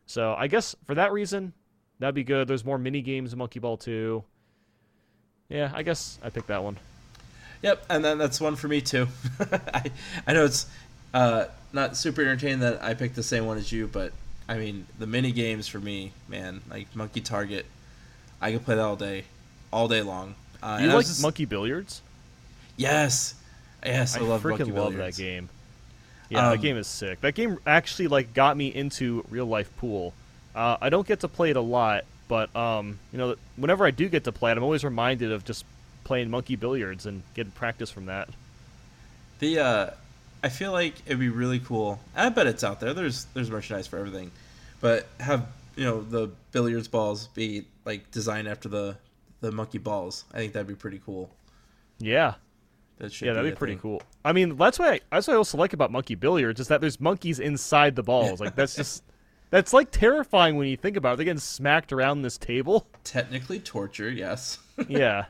[0.06, 1.52] So I guess for that reason,
[1.98, 2.48] that'd be good.
[2.48, 4.22] There's more mini games in Monkey Ball 2.
[5.48, 6.78] Yeah, I guess I picked that one.
[7.62, 9.08] Yep, and then that's one for me too.
[9.72, 9.90] I
[10.26, 10.66] I know it's
[11.14, 14.12] uh, not super entertaining that I picked the same one as you, but
[14.48, 17.64] I mean the mini games for me, man, like Monkey Target,
[18.40, 19.24] I could play that all day,
[19.72, 20.34] all day long.
[20.62, 22.02] Uh, you and I was like just- Monkey Billiards?
[22.76, 23.34] Yes,
[23.84, 25.16] yes, I, love freaking love Billiards.
[25.16, 25.48] that game.
[26.30, 27.20] Yeah, that Um, game is sick.
[27.20, 30.12] That game actually like got me into real life pool.
[30.54, 33.90] Uh, I don't get to play it a lot, but um, you know, whenever I
[33.90, 35.64] do get to play it, I'm always reminded of just
[36.04, 38.28] playing Monkey Billiards and getting practice from that.
[39.38, 39.90] The uh,
[40.42, 42.00] I feel like it'd be really cool.
[42.14, 42.94] I bet it's out there.
[42.94, 44.30] There's there's merchandise for everything,
[44.80, 45.46] but have
[45.76, 48.96] you know the billiards balls be like designed after the
[49.40, 50.24] the monkey balls.
[50.32, 51.30] I think that'd be pretty cool.
[51.98, 52.34] Yeah,
[52.98, 53.80] That should yeah, that'd be pretty thing.
[53.80, 54.02] cool.
[54.24, 57.00] I mean, that's why that's what I also like about Monkey Billiards is that there's
[57.00, 58.40] monkeys inside the balls.
[58.40, 59.02] Like that's just
[59.50, 61.16] that's like terrifying when you think about it.
[61.16, 62.86] They're getting smacked around this table.
[63.02, 64.58] Technically torture, yes.
[64.88, 65.26] yeah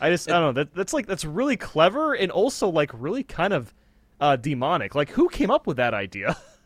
[0.00, 3.22] i just i don't know that that's like that's really clever and also like really
[3.24, 3.74] kind of
[4.20, 6.34] uh demonic like who came up with that idea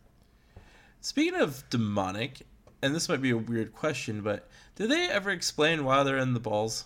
[1.01, 2.43] Speaking of demonic,
[2.81, 6.33] and this might be a weird question, but do they ever explain why they're in
[6.33, 6.85] the balls?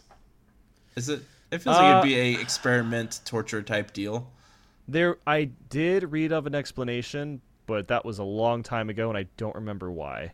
[0.97, 1.21] Is it?
[1.51, 4.33] It feels like Uh, it'd be a experiment torture type deal.
[4.89, 9.19] There, I did read of an explanation, but that was a long time ago, and
[9.19, 10.33] I don't remember why.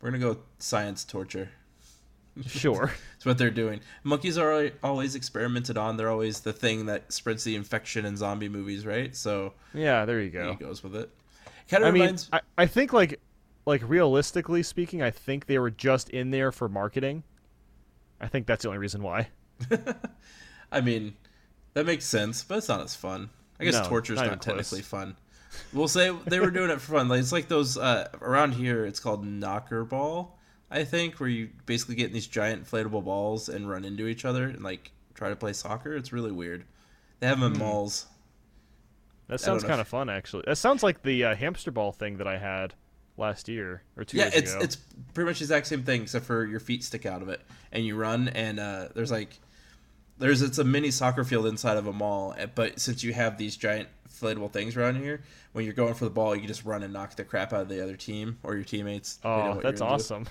[0.00, 1.50] We're gonna go science torture.
[2.46, 2.92] Sure.
[3.16, 3.80] it's what they're doing.
[4.02, 5.96] Monkeys are always experimented on.
[5.96, 9.14] They're always the thing that spreads the infection in zombie movies, right?
[9.14, 10.50] So yeah, there you go.
[10.50, 11.10] he goes with it.
[11.68, 12.18] Kind of I mean.
[12.32, 13.20] I, I think like
[13.66, 17.22] like realistically speaking, I think they were just in there for marketing.
[18.20, 19.28] I think that's the only reason why.
[20.72, 21.14] I mean,
[21.74, 23.30] that makes sense, but it's not as fun.
[23.60, 24.56] I guess No, torture's not not, close.
[24.56, 25.16] technically fun.
[25.72, 27.08] We'll say they were doing it for fun.
[27.08, 28.84] Like it's like those uh, around here.
[28.84, 30.36] It's called knocker ball,
[30.70, 34.24] I think, where you basically get in these giant inflatable balls and run into each
[34.24, 35.94] other and like try to play soccer.
[35.94, 36.64] It's really weird.
[37.20, 37.54] They have them Hmm.
[37.54, 38.06] in malls.
[39.28, 40.42] That sounds kind of fun, actually.
[40.46, 42.74] That sounds like the uh, hamster ball thing that I had
[43.16, 44.62] last year or two Yeah, years it's ago.
[44.64, 44.76] it's
[45.14, 47.40] pretty much the exact same thing except for your feet stick out of it
[47.70, 49.38] and you run and uh, there's like
[50.18, 53.36] there's it's a mini soccer field inside of a mall eh, but since you have
[53.36, 56.64] these giant inflatable things around here when you're going for the ball you can just
[56.64, 59.18] run and knock the crap out of the other team or your teammates.
[59.24, 60.26] Oh, that's awesome.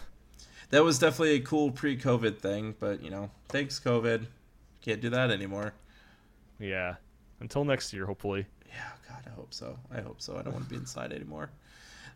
[0.70, 4.26] that was definitely a cool pre-covid thing but you know thanks covid.
[4.82, 5.74] Can't do that anymore.
[6.60, 6.96] Yeah.
[7.40, 8.46] Until next year, hopefully.
[8.68, 9.78] yeah god i hope so.
[9.92, 10.38] I hope so.
[10.38, 11.50] I don't want to be inside anymore.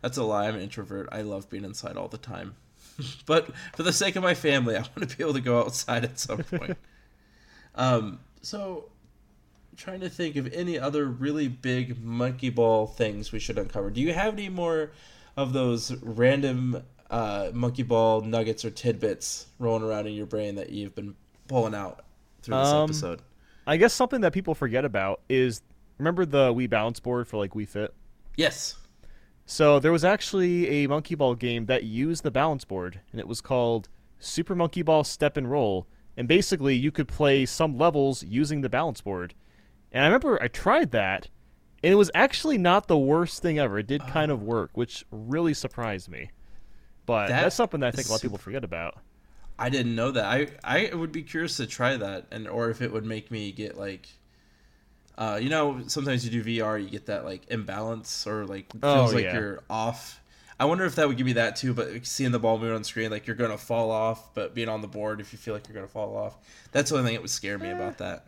[0.02, 0.46] That's a lie.
[0.46, 1.08] I'm an introvert.
[1.10, 2.54] I love being inside all the time.
[3.26, 6.04] But for the sake of my family i want to be able to go outside
[6.04, 6.76] at some point
[7.78, 8.84] um so
[9.76, 14.00] trying to think of any other really big monkey ball things we should uncover do
[14.00, 14.90] you have any more
[15.36, 20.70] of those random uh, monkey ball nuggets or tidbits rolling around in your brain that
[20.70, 21.14] you've been
[21.46, 22.04] pulling out
[22.42, 23.22] through this Um, episode
[23.66, 25.62] I guess something that people forget about is
[25.98, 27.94] remember the Wii balance board for like Wii Fit?
[28.36, 28.74] yes
[29.46, 33.26] So there was actually a monkey ball game that used the balance board, and it
[33.28, 35.86] was called Super Monkey Ball Step and Roll.
[36.18, 39.34] And basically, you could play some levels using the balance board.
[39.92, 41.28] And I remember I tried that,
[41.82, 43.78] and it was actually not the worst thing ever.
[43.78, 46.32] It did kind of work, which really surprised me.
[47.06, 48.98] But That that's something that I think a lot of people forget about.
[49.58, 50.24] I didn't know that.
[50.24, 53.50] I I would be curious to try that, and or if it would make me
[53.52, 54.08] get like,
[55.16, 58.92] uh, you know, sometimes you do VR, you get that like imbalance or like Oh,
[58.92, 60.20] feels like you're off.
[60.60, 61.72] I wonder if that would give me that too.
[61.72, 64.80] But seeing the ball move on screen, like you're gonna fall off, but being on
[64.80, 66.36] the board, if you feel like you're gonna fall off,
[66.72, 68.26] that's the only thing that would scare me about uh, that.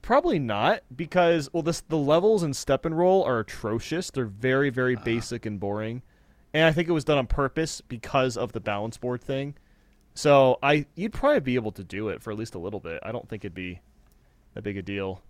[0.00, 4.10] Probably not, because well, this the levels in Step and Roll are atrocious.
[4.10, 5.04] They're very, very uh-huh.
[5.04, 6.02] basic and boring,
[6.54, 9.54] and I think it was done on purpose because of the balance board thing.
[10.14, 13.00] So I, you'd probably be able to do it for at least a little bit.
[13.02, 13.80] I don't think it'd be
[14.54, 15.22] that big a deal.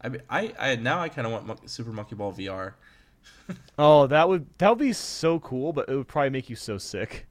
[0.00, 2.74] I mean, I, I now I kind of want Mon- Super Monkey Ball VR.
[3.78, 6.78] Oh, that would that would be so cool, but it would probably make you so
[6.78, 7.26] sick.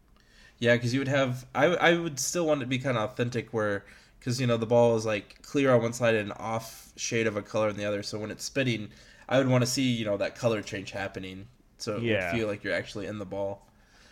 [0.60, 1.46] Yeah, because you would have.
[1.56, 3.86] I I would still want it to be kind of authentic, where
[4.20, 7.36] because you know the ball is like clear on one side and off shade of
[7.38, 8.04] a color on the other.
[8.04, 8.90] So when it's spinning,
[9.30, 12.10] I would want to see you know that color change happening, so it Yeah.
[12.10, 13.68] would feel like you're actually in the ball.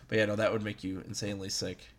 [0.07, 1.89] But yeah, no, that would make you insanely sick.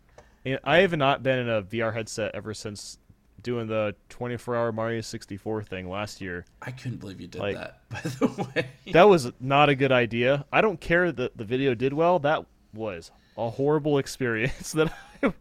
[0.44, 2.98] And I have not been in a VR headset ever since
[3.42, 6.44] doing the 24-hour Mario 64 thing last year.
[6.62, 7.80] I couldn't believe you did Like- that.
[7.90, 10.44] By the way, That was not a good idea.
[10.52, 12.18] I don't care that the video did well.
[12.18, 15.32] That was a horrible experience that I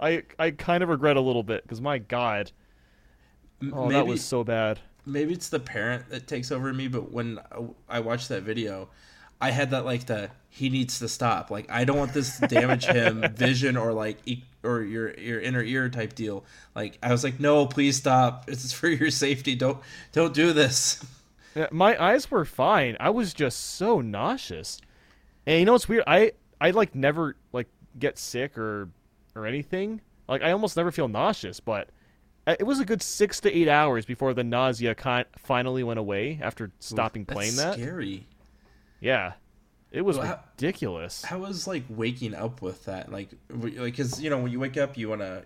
[0.00, 2.50] I, I kind of regret a little bit because my god,
[3.72, 4.80] oh maybe that was so bad.
[5.06, 6.88] maybe it's the parent that takes over me.
[6.88, 7.38] But when
[7.88, 8.88] I watched that video,
[9.42, 11.50] I had that like the he needs to stop.
[11.50, 15.40] Like I don't want this to damage him vision or like e- or your your
[15.40, 16.44] inner ear type deal.
[16.74, 18.48] Like I was like, no, please stop.
[18.48, 19.54] It's for your safety.
[19.56, 19.78] Don't
[20.12, 21.04] don't do this.
[21.54, 22.96] Yeah, My eyes were fine.
[22.98, 24.80] I was just so nauseous.
[25.46, 26.04] And you know what's weird?
[26.06, 27.68] I I like never like
[27.98, 28.88] get sick or
[29.34, 30.00] or anything.
[30.28, 31.90] Like I almost never feel nauseous, but
[32.46, 36.40] it was a good six to eight hours before the nausea kind finally went away
[36.42, 37.74] after stopping playing that.
[37.74, 38.26] scary.
[39.02, 39.32] Yeah,
[39.90, 41.22] it was Well, ridiculous.
[41.22, 43.12] How was like waking up with that?
[43.12, 45.42] Like, like, cause you know when you wake up, you wanna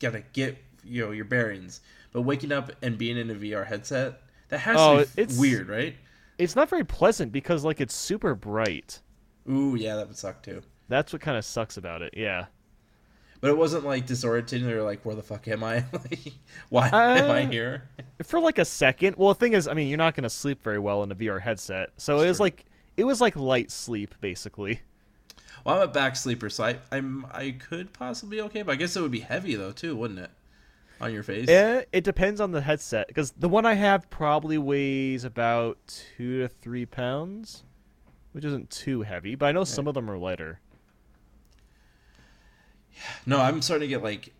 [0.00, 1.80] gotta get you know your bearings.
[2.12, 5.38] But waking up and being in a VR headset, that has Oh, to be it's-
[5.38, 5.94] weird, right?
[6.38, 9.00] It's not very pleasant because like it's super bright.
[9.48, 10.62] Ooh, yeah, that would suck too.
[10.88, 12.14] That's what kind of sucks about it.
[12.16, 12.46] Yeah.
[13.40, 15.84] But it wasn't like disorienting or like where the fuck am I?
[15.92, 16.32] like,
[16.70, 17.88] why am I Uh, here?
[18.24, 19.16] For like a second.
[19.16, 21.14] Well, the thing is, I mean, you're not going to sleep very well in a
[21.14, 21.90] VR headset.
[21.98, 22.46] So it was Sure.
[22.46, 22.64] like
[22.98, 24.80] it was like light sleep basically.
[25.64, 28.74] Well, I'm a back sleeper, so I I'm I could possibly be okay, but I
[28.74, 30.30] guess it would be heavy though too, wouldn't it?
[31.00, 31.48] On your face.
[31.48, 35.78] Yeah, it depends on the headset because the one I have probably weighs about
[36.16, 37.62] 2 to 3 pounds,
[38.32, 40.58] which isn't too heavy, but I know some of them are lighter.
[43.26, 44.32] No, I'm starting to get like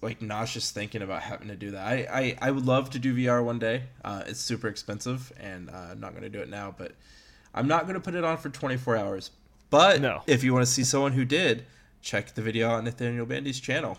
[0.00, 1.84] like nauseous thinking about having to do that.
[1.84, 3.82] I I, I would love to do VR one day.
[4.04, 6.72] Uh, it's super expensive, and uh, I'm not going to do it now.
[6.78, 6.92] But
[7.54, 9.30] I'm not going to put it on for 24 hours.
[9.70, 10.22] But No.
[10.26, 11.64] if you want to see someone who did,
[12.00, 13.98] check the video on Nathaniel Bandy's channel.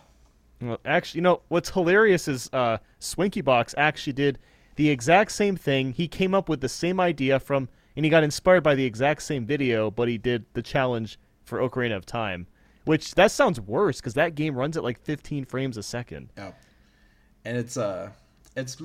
[0.62, 4.40] Well, actually, you know what's hilarious is uh, SwankyBox actually did
[4.76, 5.94] the exact same thing.
[5.94, 9.22] He came up with the same idea from, and he got inspired by the exact
[9.22, 12.46] same video, but he did the challenge for Ocarina of Time,
[12.86, 16.30] which that sounds worse because that game runs at like 15 frames a second.
[16.38, 16.52] Yeah,
[17.46, 18.10] and it's uh,
[18.58, 18.78] it's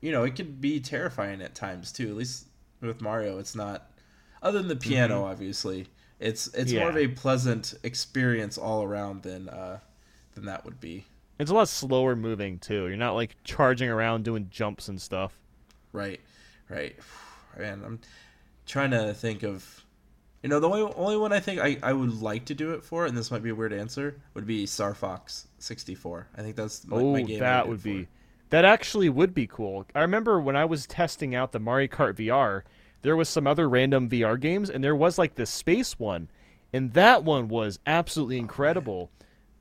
[0.00, 2.08] you know it could be terrifying at times too.
[2.08, 2.48] At least
[2.82, 3.90] with Mario, it's not.
[4.44, 5.88] Other than the piano, obviously,
[6.20, 9.78] it's it's more of a pleasant experience all around than uh,
[10.34, 11.06] than that would be.
[11.38, 12.86] It's a lot slower moving too.
[12.86, 15.36] You're not like charging around doing jumps and stuff.
[15.92, 16.20] Right,
[16.68, 16.94] right.
[17.58, 18.00] Man, I'm
[18.66, 19.80] trying to think of.
[20.42, 22.84] You know, the only only one I think I, I would like to do it
[22.84, 26.28] for, and this might be a weird answer, would be Star Fox 64.
[26.36, 27.38] I think that's my, Oh, my game.
[27.38, 27.84] That would for.
[27.84, 28.08] be.
[28.50, 29.86] That actually would be cool.
[29.94, 32.62] I remember when I was testing out the Mario Kart VR,
[33.04, 36.28] there was some other random VR games, and there was like this space one,
[36.72, 39.10] and that one was absolutely incredible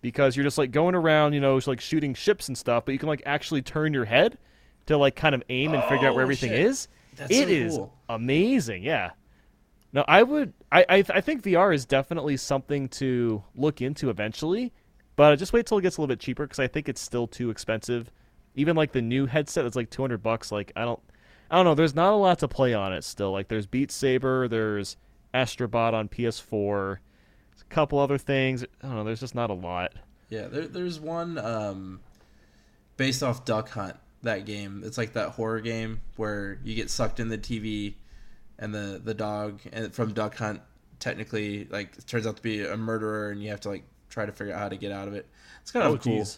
[0.01, 2.99] because you're just like going around, you know, like shooting ships and stuff, but you
[2.99, 4.37] can like actually turn your head
[4.87, 6.59] to like kind of aim and figure out where Oh, everything shit.
[6.59, 6.87] is.
[7.15, 7.93] That's It so is cool.
[8.09, 8.81] amazing.
[8.83, 9.11] Yeah.
[9.93, 10.53] No, I would.
[10.71, 14.73] I, I I think VR is definitely something to look into eventually,
[15.15, 17.27] but just wait till it gets a little bit cheaper because I think it's still
[17.27, 18.09] too expensive.
[18.55, 20.51] Even like the new headset that's like two hundred bucks.
[20.51, 20.99] Like I don't,
[21.49, 21.75] I don't know.
[21.75, 23.31] There's not a lot to play on it still.
[23.31, 24.97] Like there's Beat Saber, there's
[25.33, 26.97] Astrobot on PS4,
[27.53, 28.63] there's a couple other things.
[28.63, 29.03] I don't know.
[29.03, 29.93] There's just not a lot.
[30.29, 31.99] Yeah, there, there's one um,
[32.97, 33.95] based off Duck Hunt.
[34.23, 37.95] That game, it's like that horror game where you get sucked in the TV,
[38.57, 40.61] and the the dog and from Duck Hunt
[40.99, 44.31] technically like turns out to be a murderer, and you have to like try to
[44.31, 45.27] figure out how to get out of it.
[45.61, 46.21] It's kind of oh cool.
[46.21, 46.37] jeez.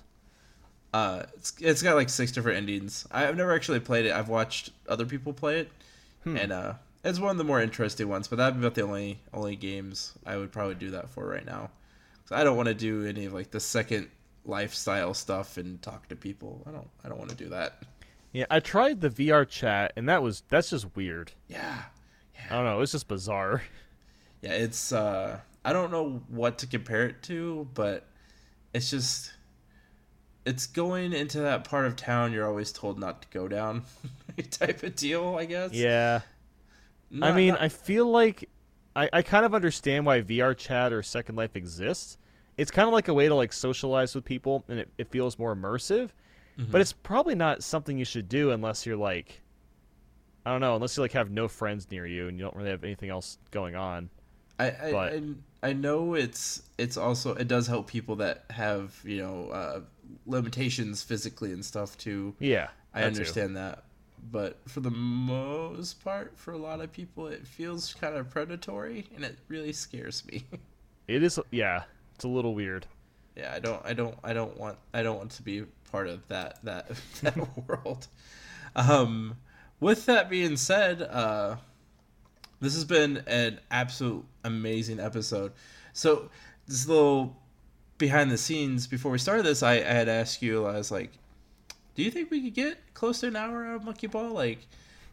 [0.96, 3.06] Uh, it's it's got like six different endings.
[3.12, 4.14] I've never actually played it.
[4.14, 5.72] I've watched other people play it,
[6.24, 6.38] Hmm.
[6.38, 6.74] and uh,
[7.04, 8.28] it's one of the more interesting ones.
[8.30, 11.46] But that'd be about the only only games I would probably do that for right
[11.46, 11.70] now.
[12.24, 14.10] 'Cause I don't want to do any of like the second
[14.46, 16.64] lifestyle stuff and talk to people.
[16.66, 17.84] I don't I don't want to do that.
[18.32, 21.34] Yeah, I tried the VR chat, and that was that's just weird.
[21.50, 21.84] Yeah,
[22.50, 22.80] I don't know.
[22.82, 23.64] It's just bizarre.
[24.42, 24.54] yeah.
[24.54, 28.06] It's uh, I don't know what to compare it to, but
[28.74, 29.32] it's just
[30.46, 33.84] it's going into that part of town you're always told not to go down
[34.52, 35.36] type of deal.
[35.38, 35.72] I guess.
[35.74, 36.22] Yeah.
[37.22, 38.50] I mean, not- I feel like
[38.96, 42.18] I, I kind of understand why VR chat or Second Life exists.
[42.58, 45.38] It's kind of like a way to like socialize with people, and it, it feels
[45.38, 46.10] more immersive.
[46.58, 46.72] Mm-hmm.
[46.72, 49.42] But it's probably not something you should do unless you're like,
[50.46, 52.70] I don't know, unless you like have no friends near you and you don't really
[52.70, 54.10] have anything else going on.
[54.60, 55.22] I I, But- I
[55.70, 59.80] I know it's it's also it does help people that have you know uh,
[60.26, 62.36] limitations physically and stuff too.
[62.40, 63.08] Yeah, I that too.
[63.20, 63.84] understand that,
[64.32, 69.08] but for the most part, for a lot of people, it feels kind of predatory,
[69.16, 70.46] and it really scares me.
[71.08, 71.84] It is, yeah,
[72.16, 72.88] it's a little weird.
[73.36, 76.28] yeah, I don't I don't I don't want I don't want to be part of
[76.30, 76.90] that that
[77.22, 77.38] that
[77.68, 78.08] world.
[78.76, 79.36] Um,
[79.80, 81.58] with that being said, uh,
[82.60, 85.52] this has been an absolute amazing episode.
[85.94, 86.30] So
[86.68, 87.36] this little
[87.98, 91.12] behind the scenes before we started this, I, I had asked you, I was like,
[91.96, 94.30] do you think we could get close to an hour out of Monkey Ball?
[94.32, 94.60] Like,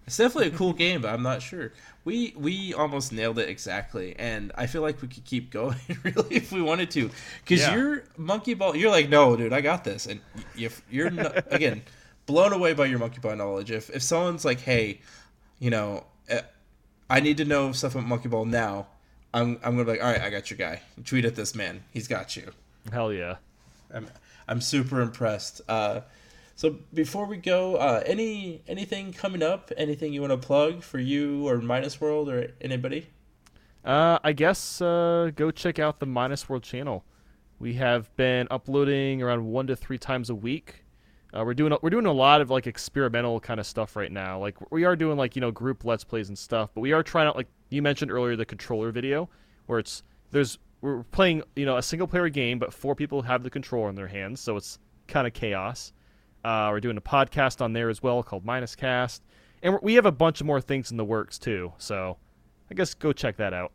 [0.06, 1.72] it's definitely a cool game, but I'm not sure.
[2.04, 6.34] We we almost nailed it exactly, and I feel like we could keep going really
[6.34, 7.08] if we wanted to.
[7.44, 7.76] Because Yeah.
[7.76, 10.20] your Monkey Ball, you're like, no, dude, I got this, and
[10.56, 11.82] you, you're no, again
[12.26, 13.70] blown away by your Monkey Ball knowledge.
[13.70, 15.00] If if someone's like, hey,
[15.60, 16.40] you know, eh,
[17.08, 18.88] I need to know stuff about Monkey Ball now.
[19.34, 20.82] I'm, I'm gonna be like, all right, I got your guy.
[21.04, 21.84] Tweet at this man.
[21.92, 22.52] He's got you.
[22.92, 23.36] Hell yeah.
[23.92, 24.08] I'm
[24.48, 25.60] I'm super impressed.
[25.68, 26.00] Uh,
[26.54, 29.72] so before we go, uh, any anything coming up?
[29.76, 33.08] Anything you want to plug for you or Minus World or anybody?
[33.84, 37.04] Uh, I guess uh, go check out the Minus World channel.
[37.58, 40.81] We have been uploading around one to three times a week.
[41.34, 44.38] Uh, we're doing we're doing a lot of like experimental kind of stuff right now.
[44.38, 47.02] Like we are doing like you know group let's plays and stuff, but we are
[47.02, 49.28] trying out like you mentioned earlier the controller video
[49.66, 53.42] where it's there's we're playing you know a single player game, but four people have
[53.42, 54.78] the controller in their hands, so it's
[55.08, 55.92] kind of chaos.
[56.44, 59.22] Uh, we're doing a podcast on there as well called Minus Cast,
[59.62, 61.72] and we have a bunch of more things in the works too.
[61.78, 62.18] So
[62.70, 63.72] I guess go check that out.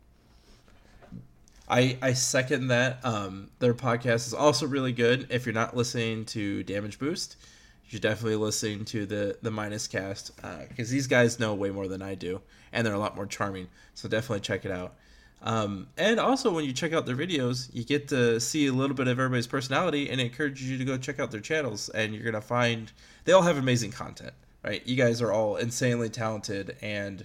[1.68, 3.04] I, I second that.
[3.04, 5.26] Um, their podcast is also really good.
[5.30, 7.36] If you're not listening to Damage Boost,
[7.84, 10.32] you should definitely listen to the the Minus Cast
[10.68, 12.40] because these guys know way more than I do,
[12.72, 13.68] and they're a lot more charming.
[13.94, 14.94] So definitely check it out.
[15.42, 18.96] Um, and also, when you check out their videos, you get to see a little
[18.96, 21.88] bit of everybody's personality, and it encourages you to go check out their channels.
[21.90, 22.90] And you're gonna find
[23.24, 24.32] they all have amazing content,
[24.64, 24.84] right?
[24.86, 27.24] You guys are all insanely talented, and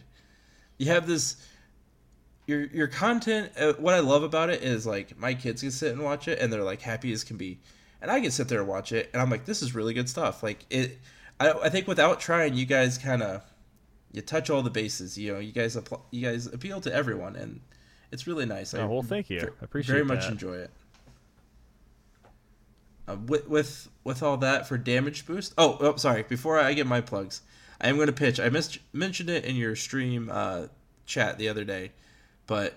[0.77, 1.37] you have this.
[2.45, 3.51] Your your content.
[3.57, 6.39] Uh, what I love about it is like my kids can sit and watch it,
[6.39, 7.59] and they're like happy as can be,
[8.01, 10.09] and I can sit there and watch it, and I'm like, this is really good
[10.09, 10.43] stuff.
[10.43, 10.99] Like it.
[11.39, 13.43] I, I think without trying, you guys kind of
[14.11, 15.17] you touch all the bases.
[15.17, 17.61] You know, you guys appl- you guys appeal to everyone, and
[18.11, 18.73] it's really nice.
[18.73, 19.39] Oh, well, thank you.
[19.39, 19.95] I appreciate it.
[19.95, 20.31] very much that.
[20.33, 20.71] enjoy it.
[23.07, 25.53] Uh, with with with all that for damage boost.
[25.57, 26.23] Oh, oh, sorry.
[26.23, 27.41] Before I get my plugs,
[27.81, 28.39] I am going to pitch.
[28.39, 30.67] I missed mentioned it in your stream uh,
[31.05, 31.91] chat the other day,
[32.47, 32.73] but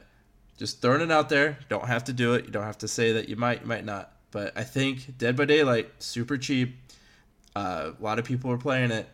[0.57, 1.59] just throwing it out there.
[1.69, 2.45] Don't have to do it.
[2.47, 4.12] You don't have to say that you might, you might not.
[4.31, 6.77] But I think Dead by Daylight super cheap.
[7.55, 9.09] Uh, a lot of people are playing it.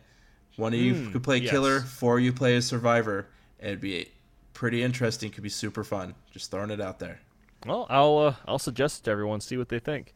[0.55, 1.49] One of you Mm, could play yes.
[1.51, 3.27] killer, four of you play as survivor.
[3.59, 4.09] It'd be
[4.53, 5.31] pretty interesting.
[5.31, 6.13] Could be super fun.
[6.31, 7.19] Just throwing it out there.
[7.65, 10.13] Well, I'll uh, I'll suggest it to everyone, see what they think.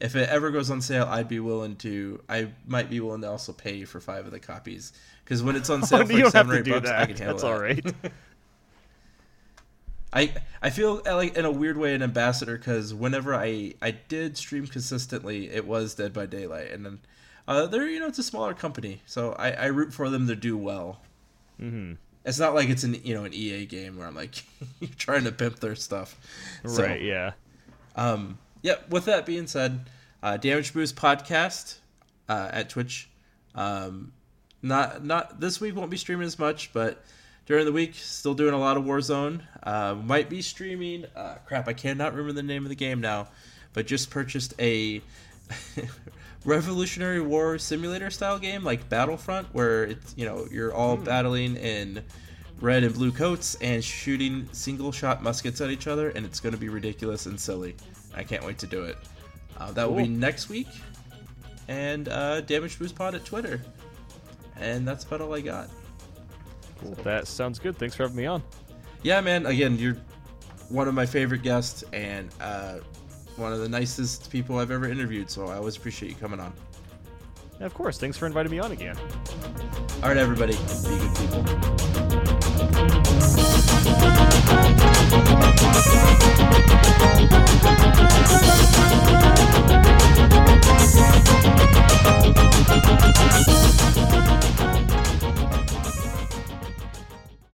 [0.00, 2.20] If it ever goes on sale, I'd be willing to.
[2.28, 4.92] I might be willing to also pay you for five of the copies
[5.24, 7.44] because when it's on sale for like seven or eight bucks, I can handle That's
[7.44, 7.84] all right.
[10.14, 13.90] I I feel uh, like in a weird way an ambassador because whenever I I
[13.90, 17.00] did stream consistently, it was Dead by Daylight, and then
[17.48, 20.36] uh, they're you know it's a smaller company, so I I root for them to
[20.36, 21.00] do well.
[21.58, 21.94] hmm
[22.24, 24.44] It's not like it's an you know an EA game where I'm like
[24.80, 26.16] you're trying to pimp their stuff.
[26.64, 27.02] So, Right.
[27.02, 27.32] Yeah.
[27.96, 28.76] Um, yeah.
[28.88, 29.90] With that being said,
[30.22, 31.78] uh, Damage Boost podcast
[32.28, 33.10] uh, at Twitch.
[33.54, 34.12] Um,
[34.62, 37.04] not not this week won't be streaming as much, but
[37.46, 39.40] during the week still doing a lot of Warzone.
[39.62, 41.04] Uh, might be streaming.
[41.14, 43.28] Uh, crap, I cannot remember the name of the game now,
[43.72, 45.02] but just purchased a
[46.44, 52.02] Revolutionary War simulator style game like Battlefront, where it's you know you're all battling in
[52.60, 56.54] red and blue coats and shooting single shot muskets at each other, and it's going
[56.54, 57.74] to be ridiculous and silly.
[58.14, 58.96] I can't wait to do it.
[59.58, 60.68] Uh, that will be next week,
[61.68, 63.60] and uh, Damage Boost Pod at Twitter,
[64.58, 65.68] and that's about all I got.
[66.80, 66.94] Cool.
[67.02, 67.76] That sounds good.
[67.76, 68.42] Thanks for having me on.
[69.02, 69.46] Yeah, man.
[69.46, 69.96] Again, you're
[70.68, 72.78] one of my favorite guests and uh,
[73.36, 75.30] one of the nicest people I've ever interviewed.
[75.30, 76.52] So I always appreciate you coming on.
[77.60, 77.98] Yeah, of course.
[77.98, 78.96] Thanks for inviting me on again.
[80.02, 80.54] All right, everybody.
[80.54, 81.74] Be good people.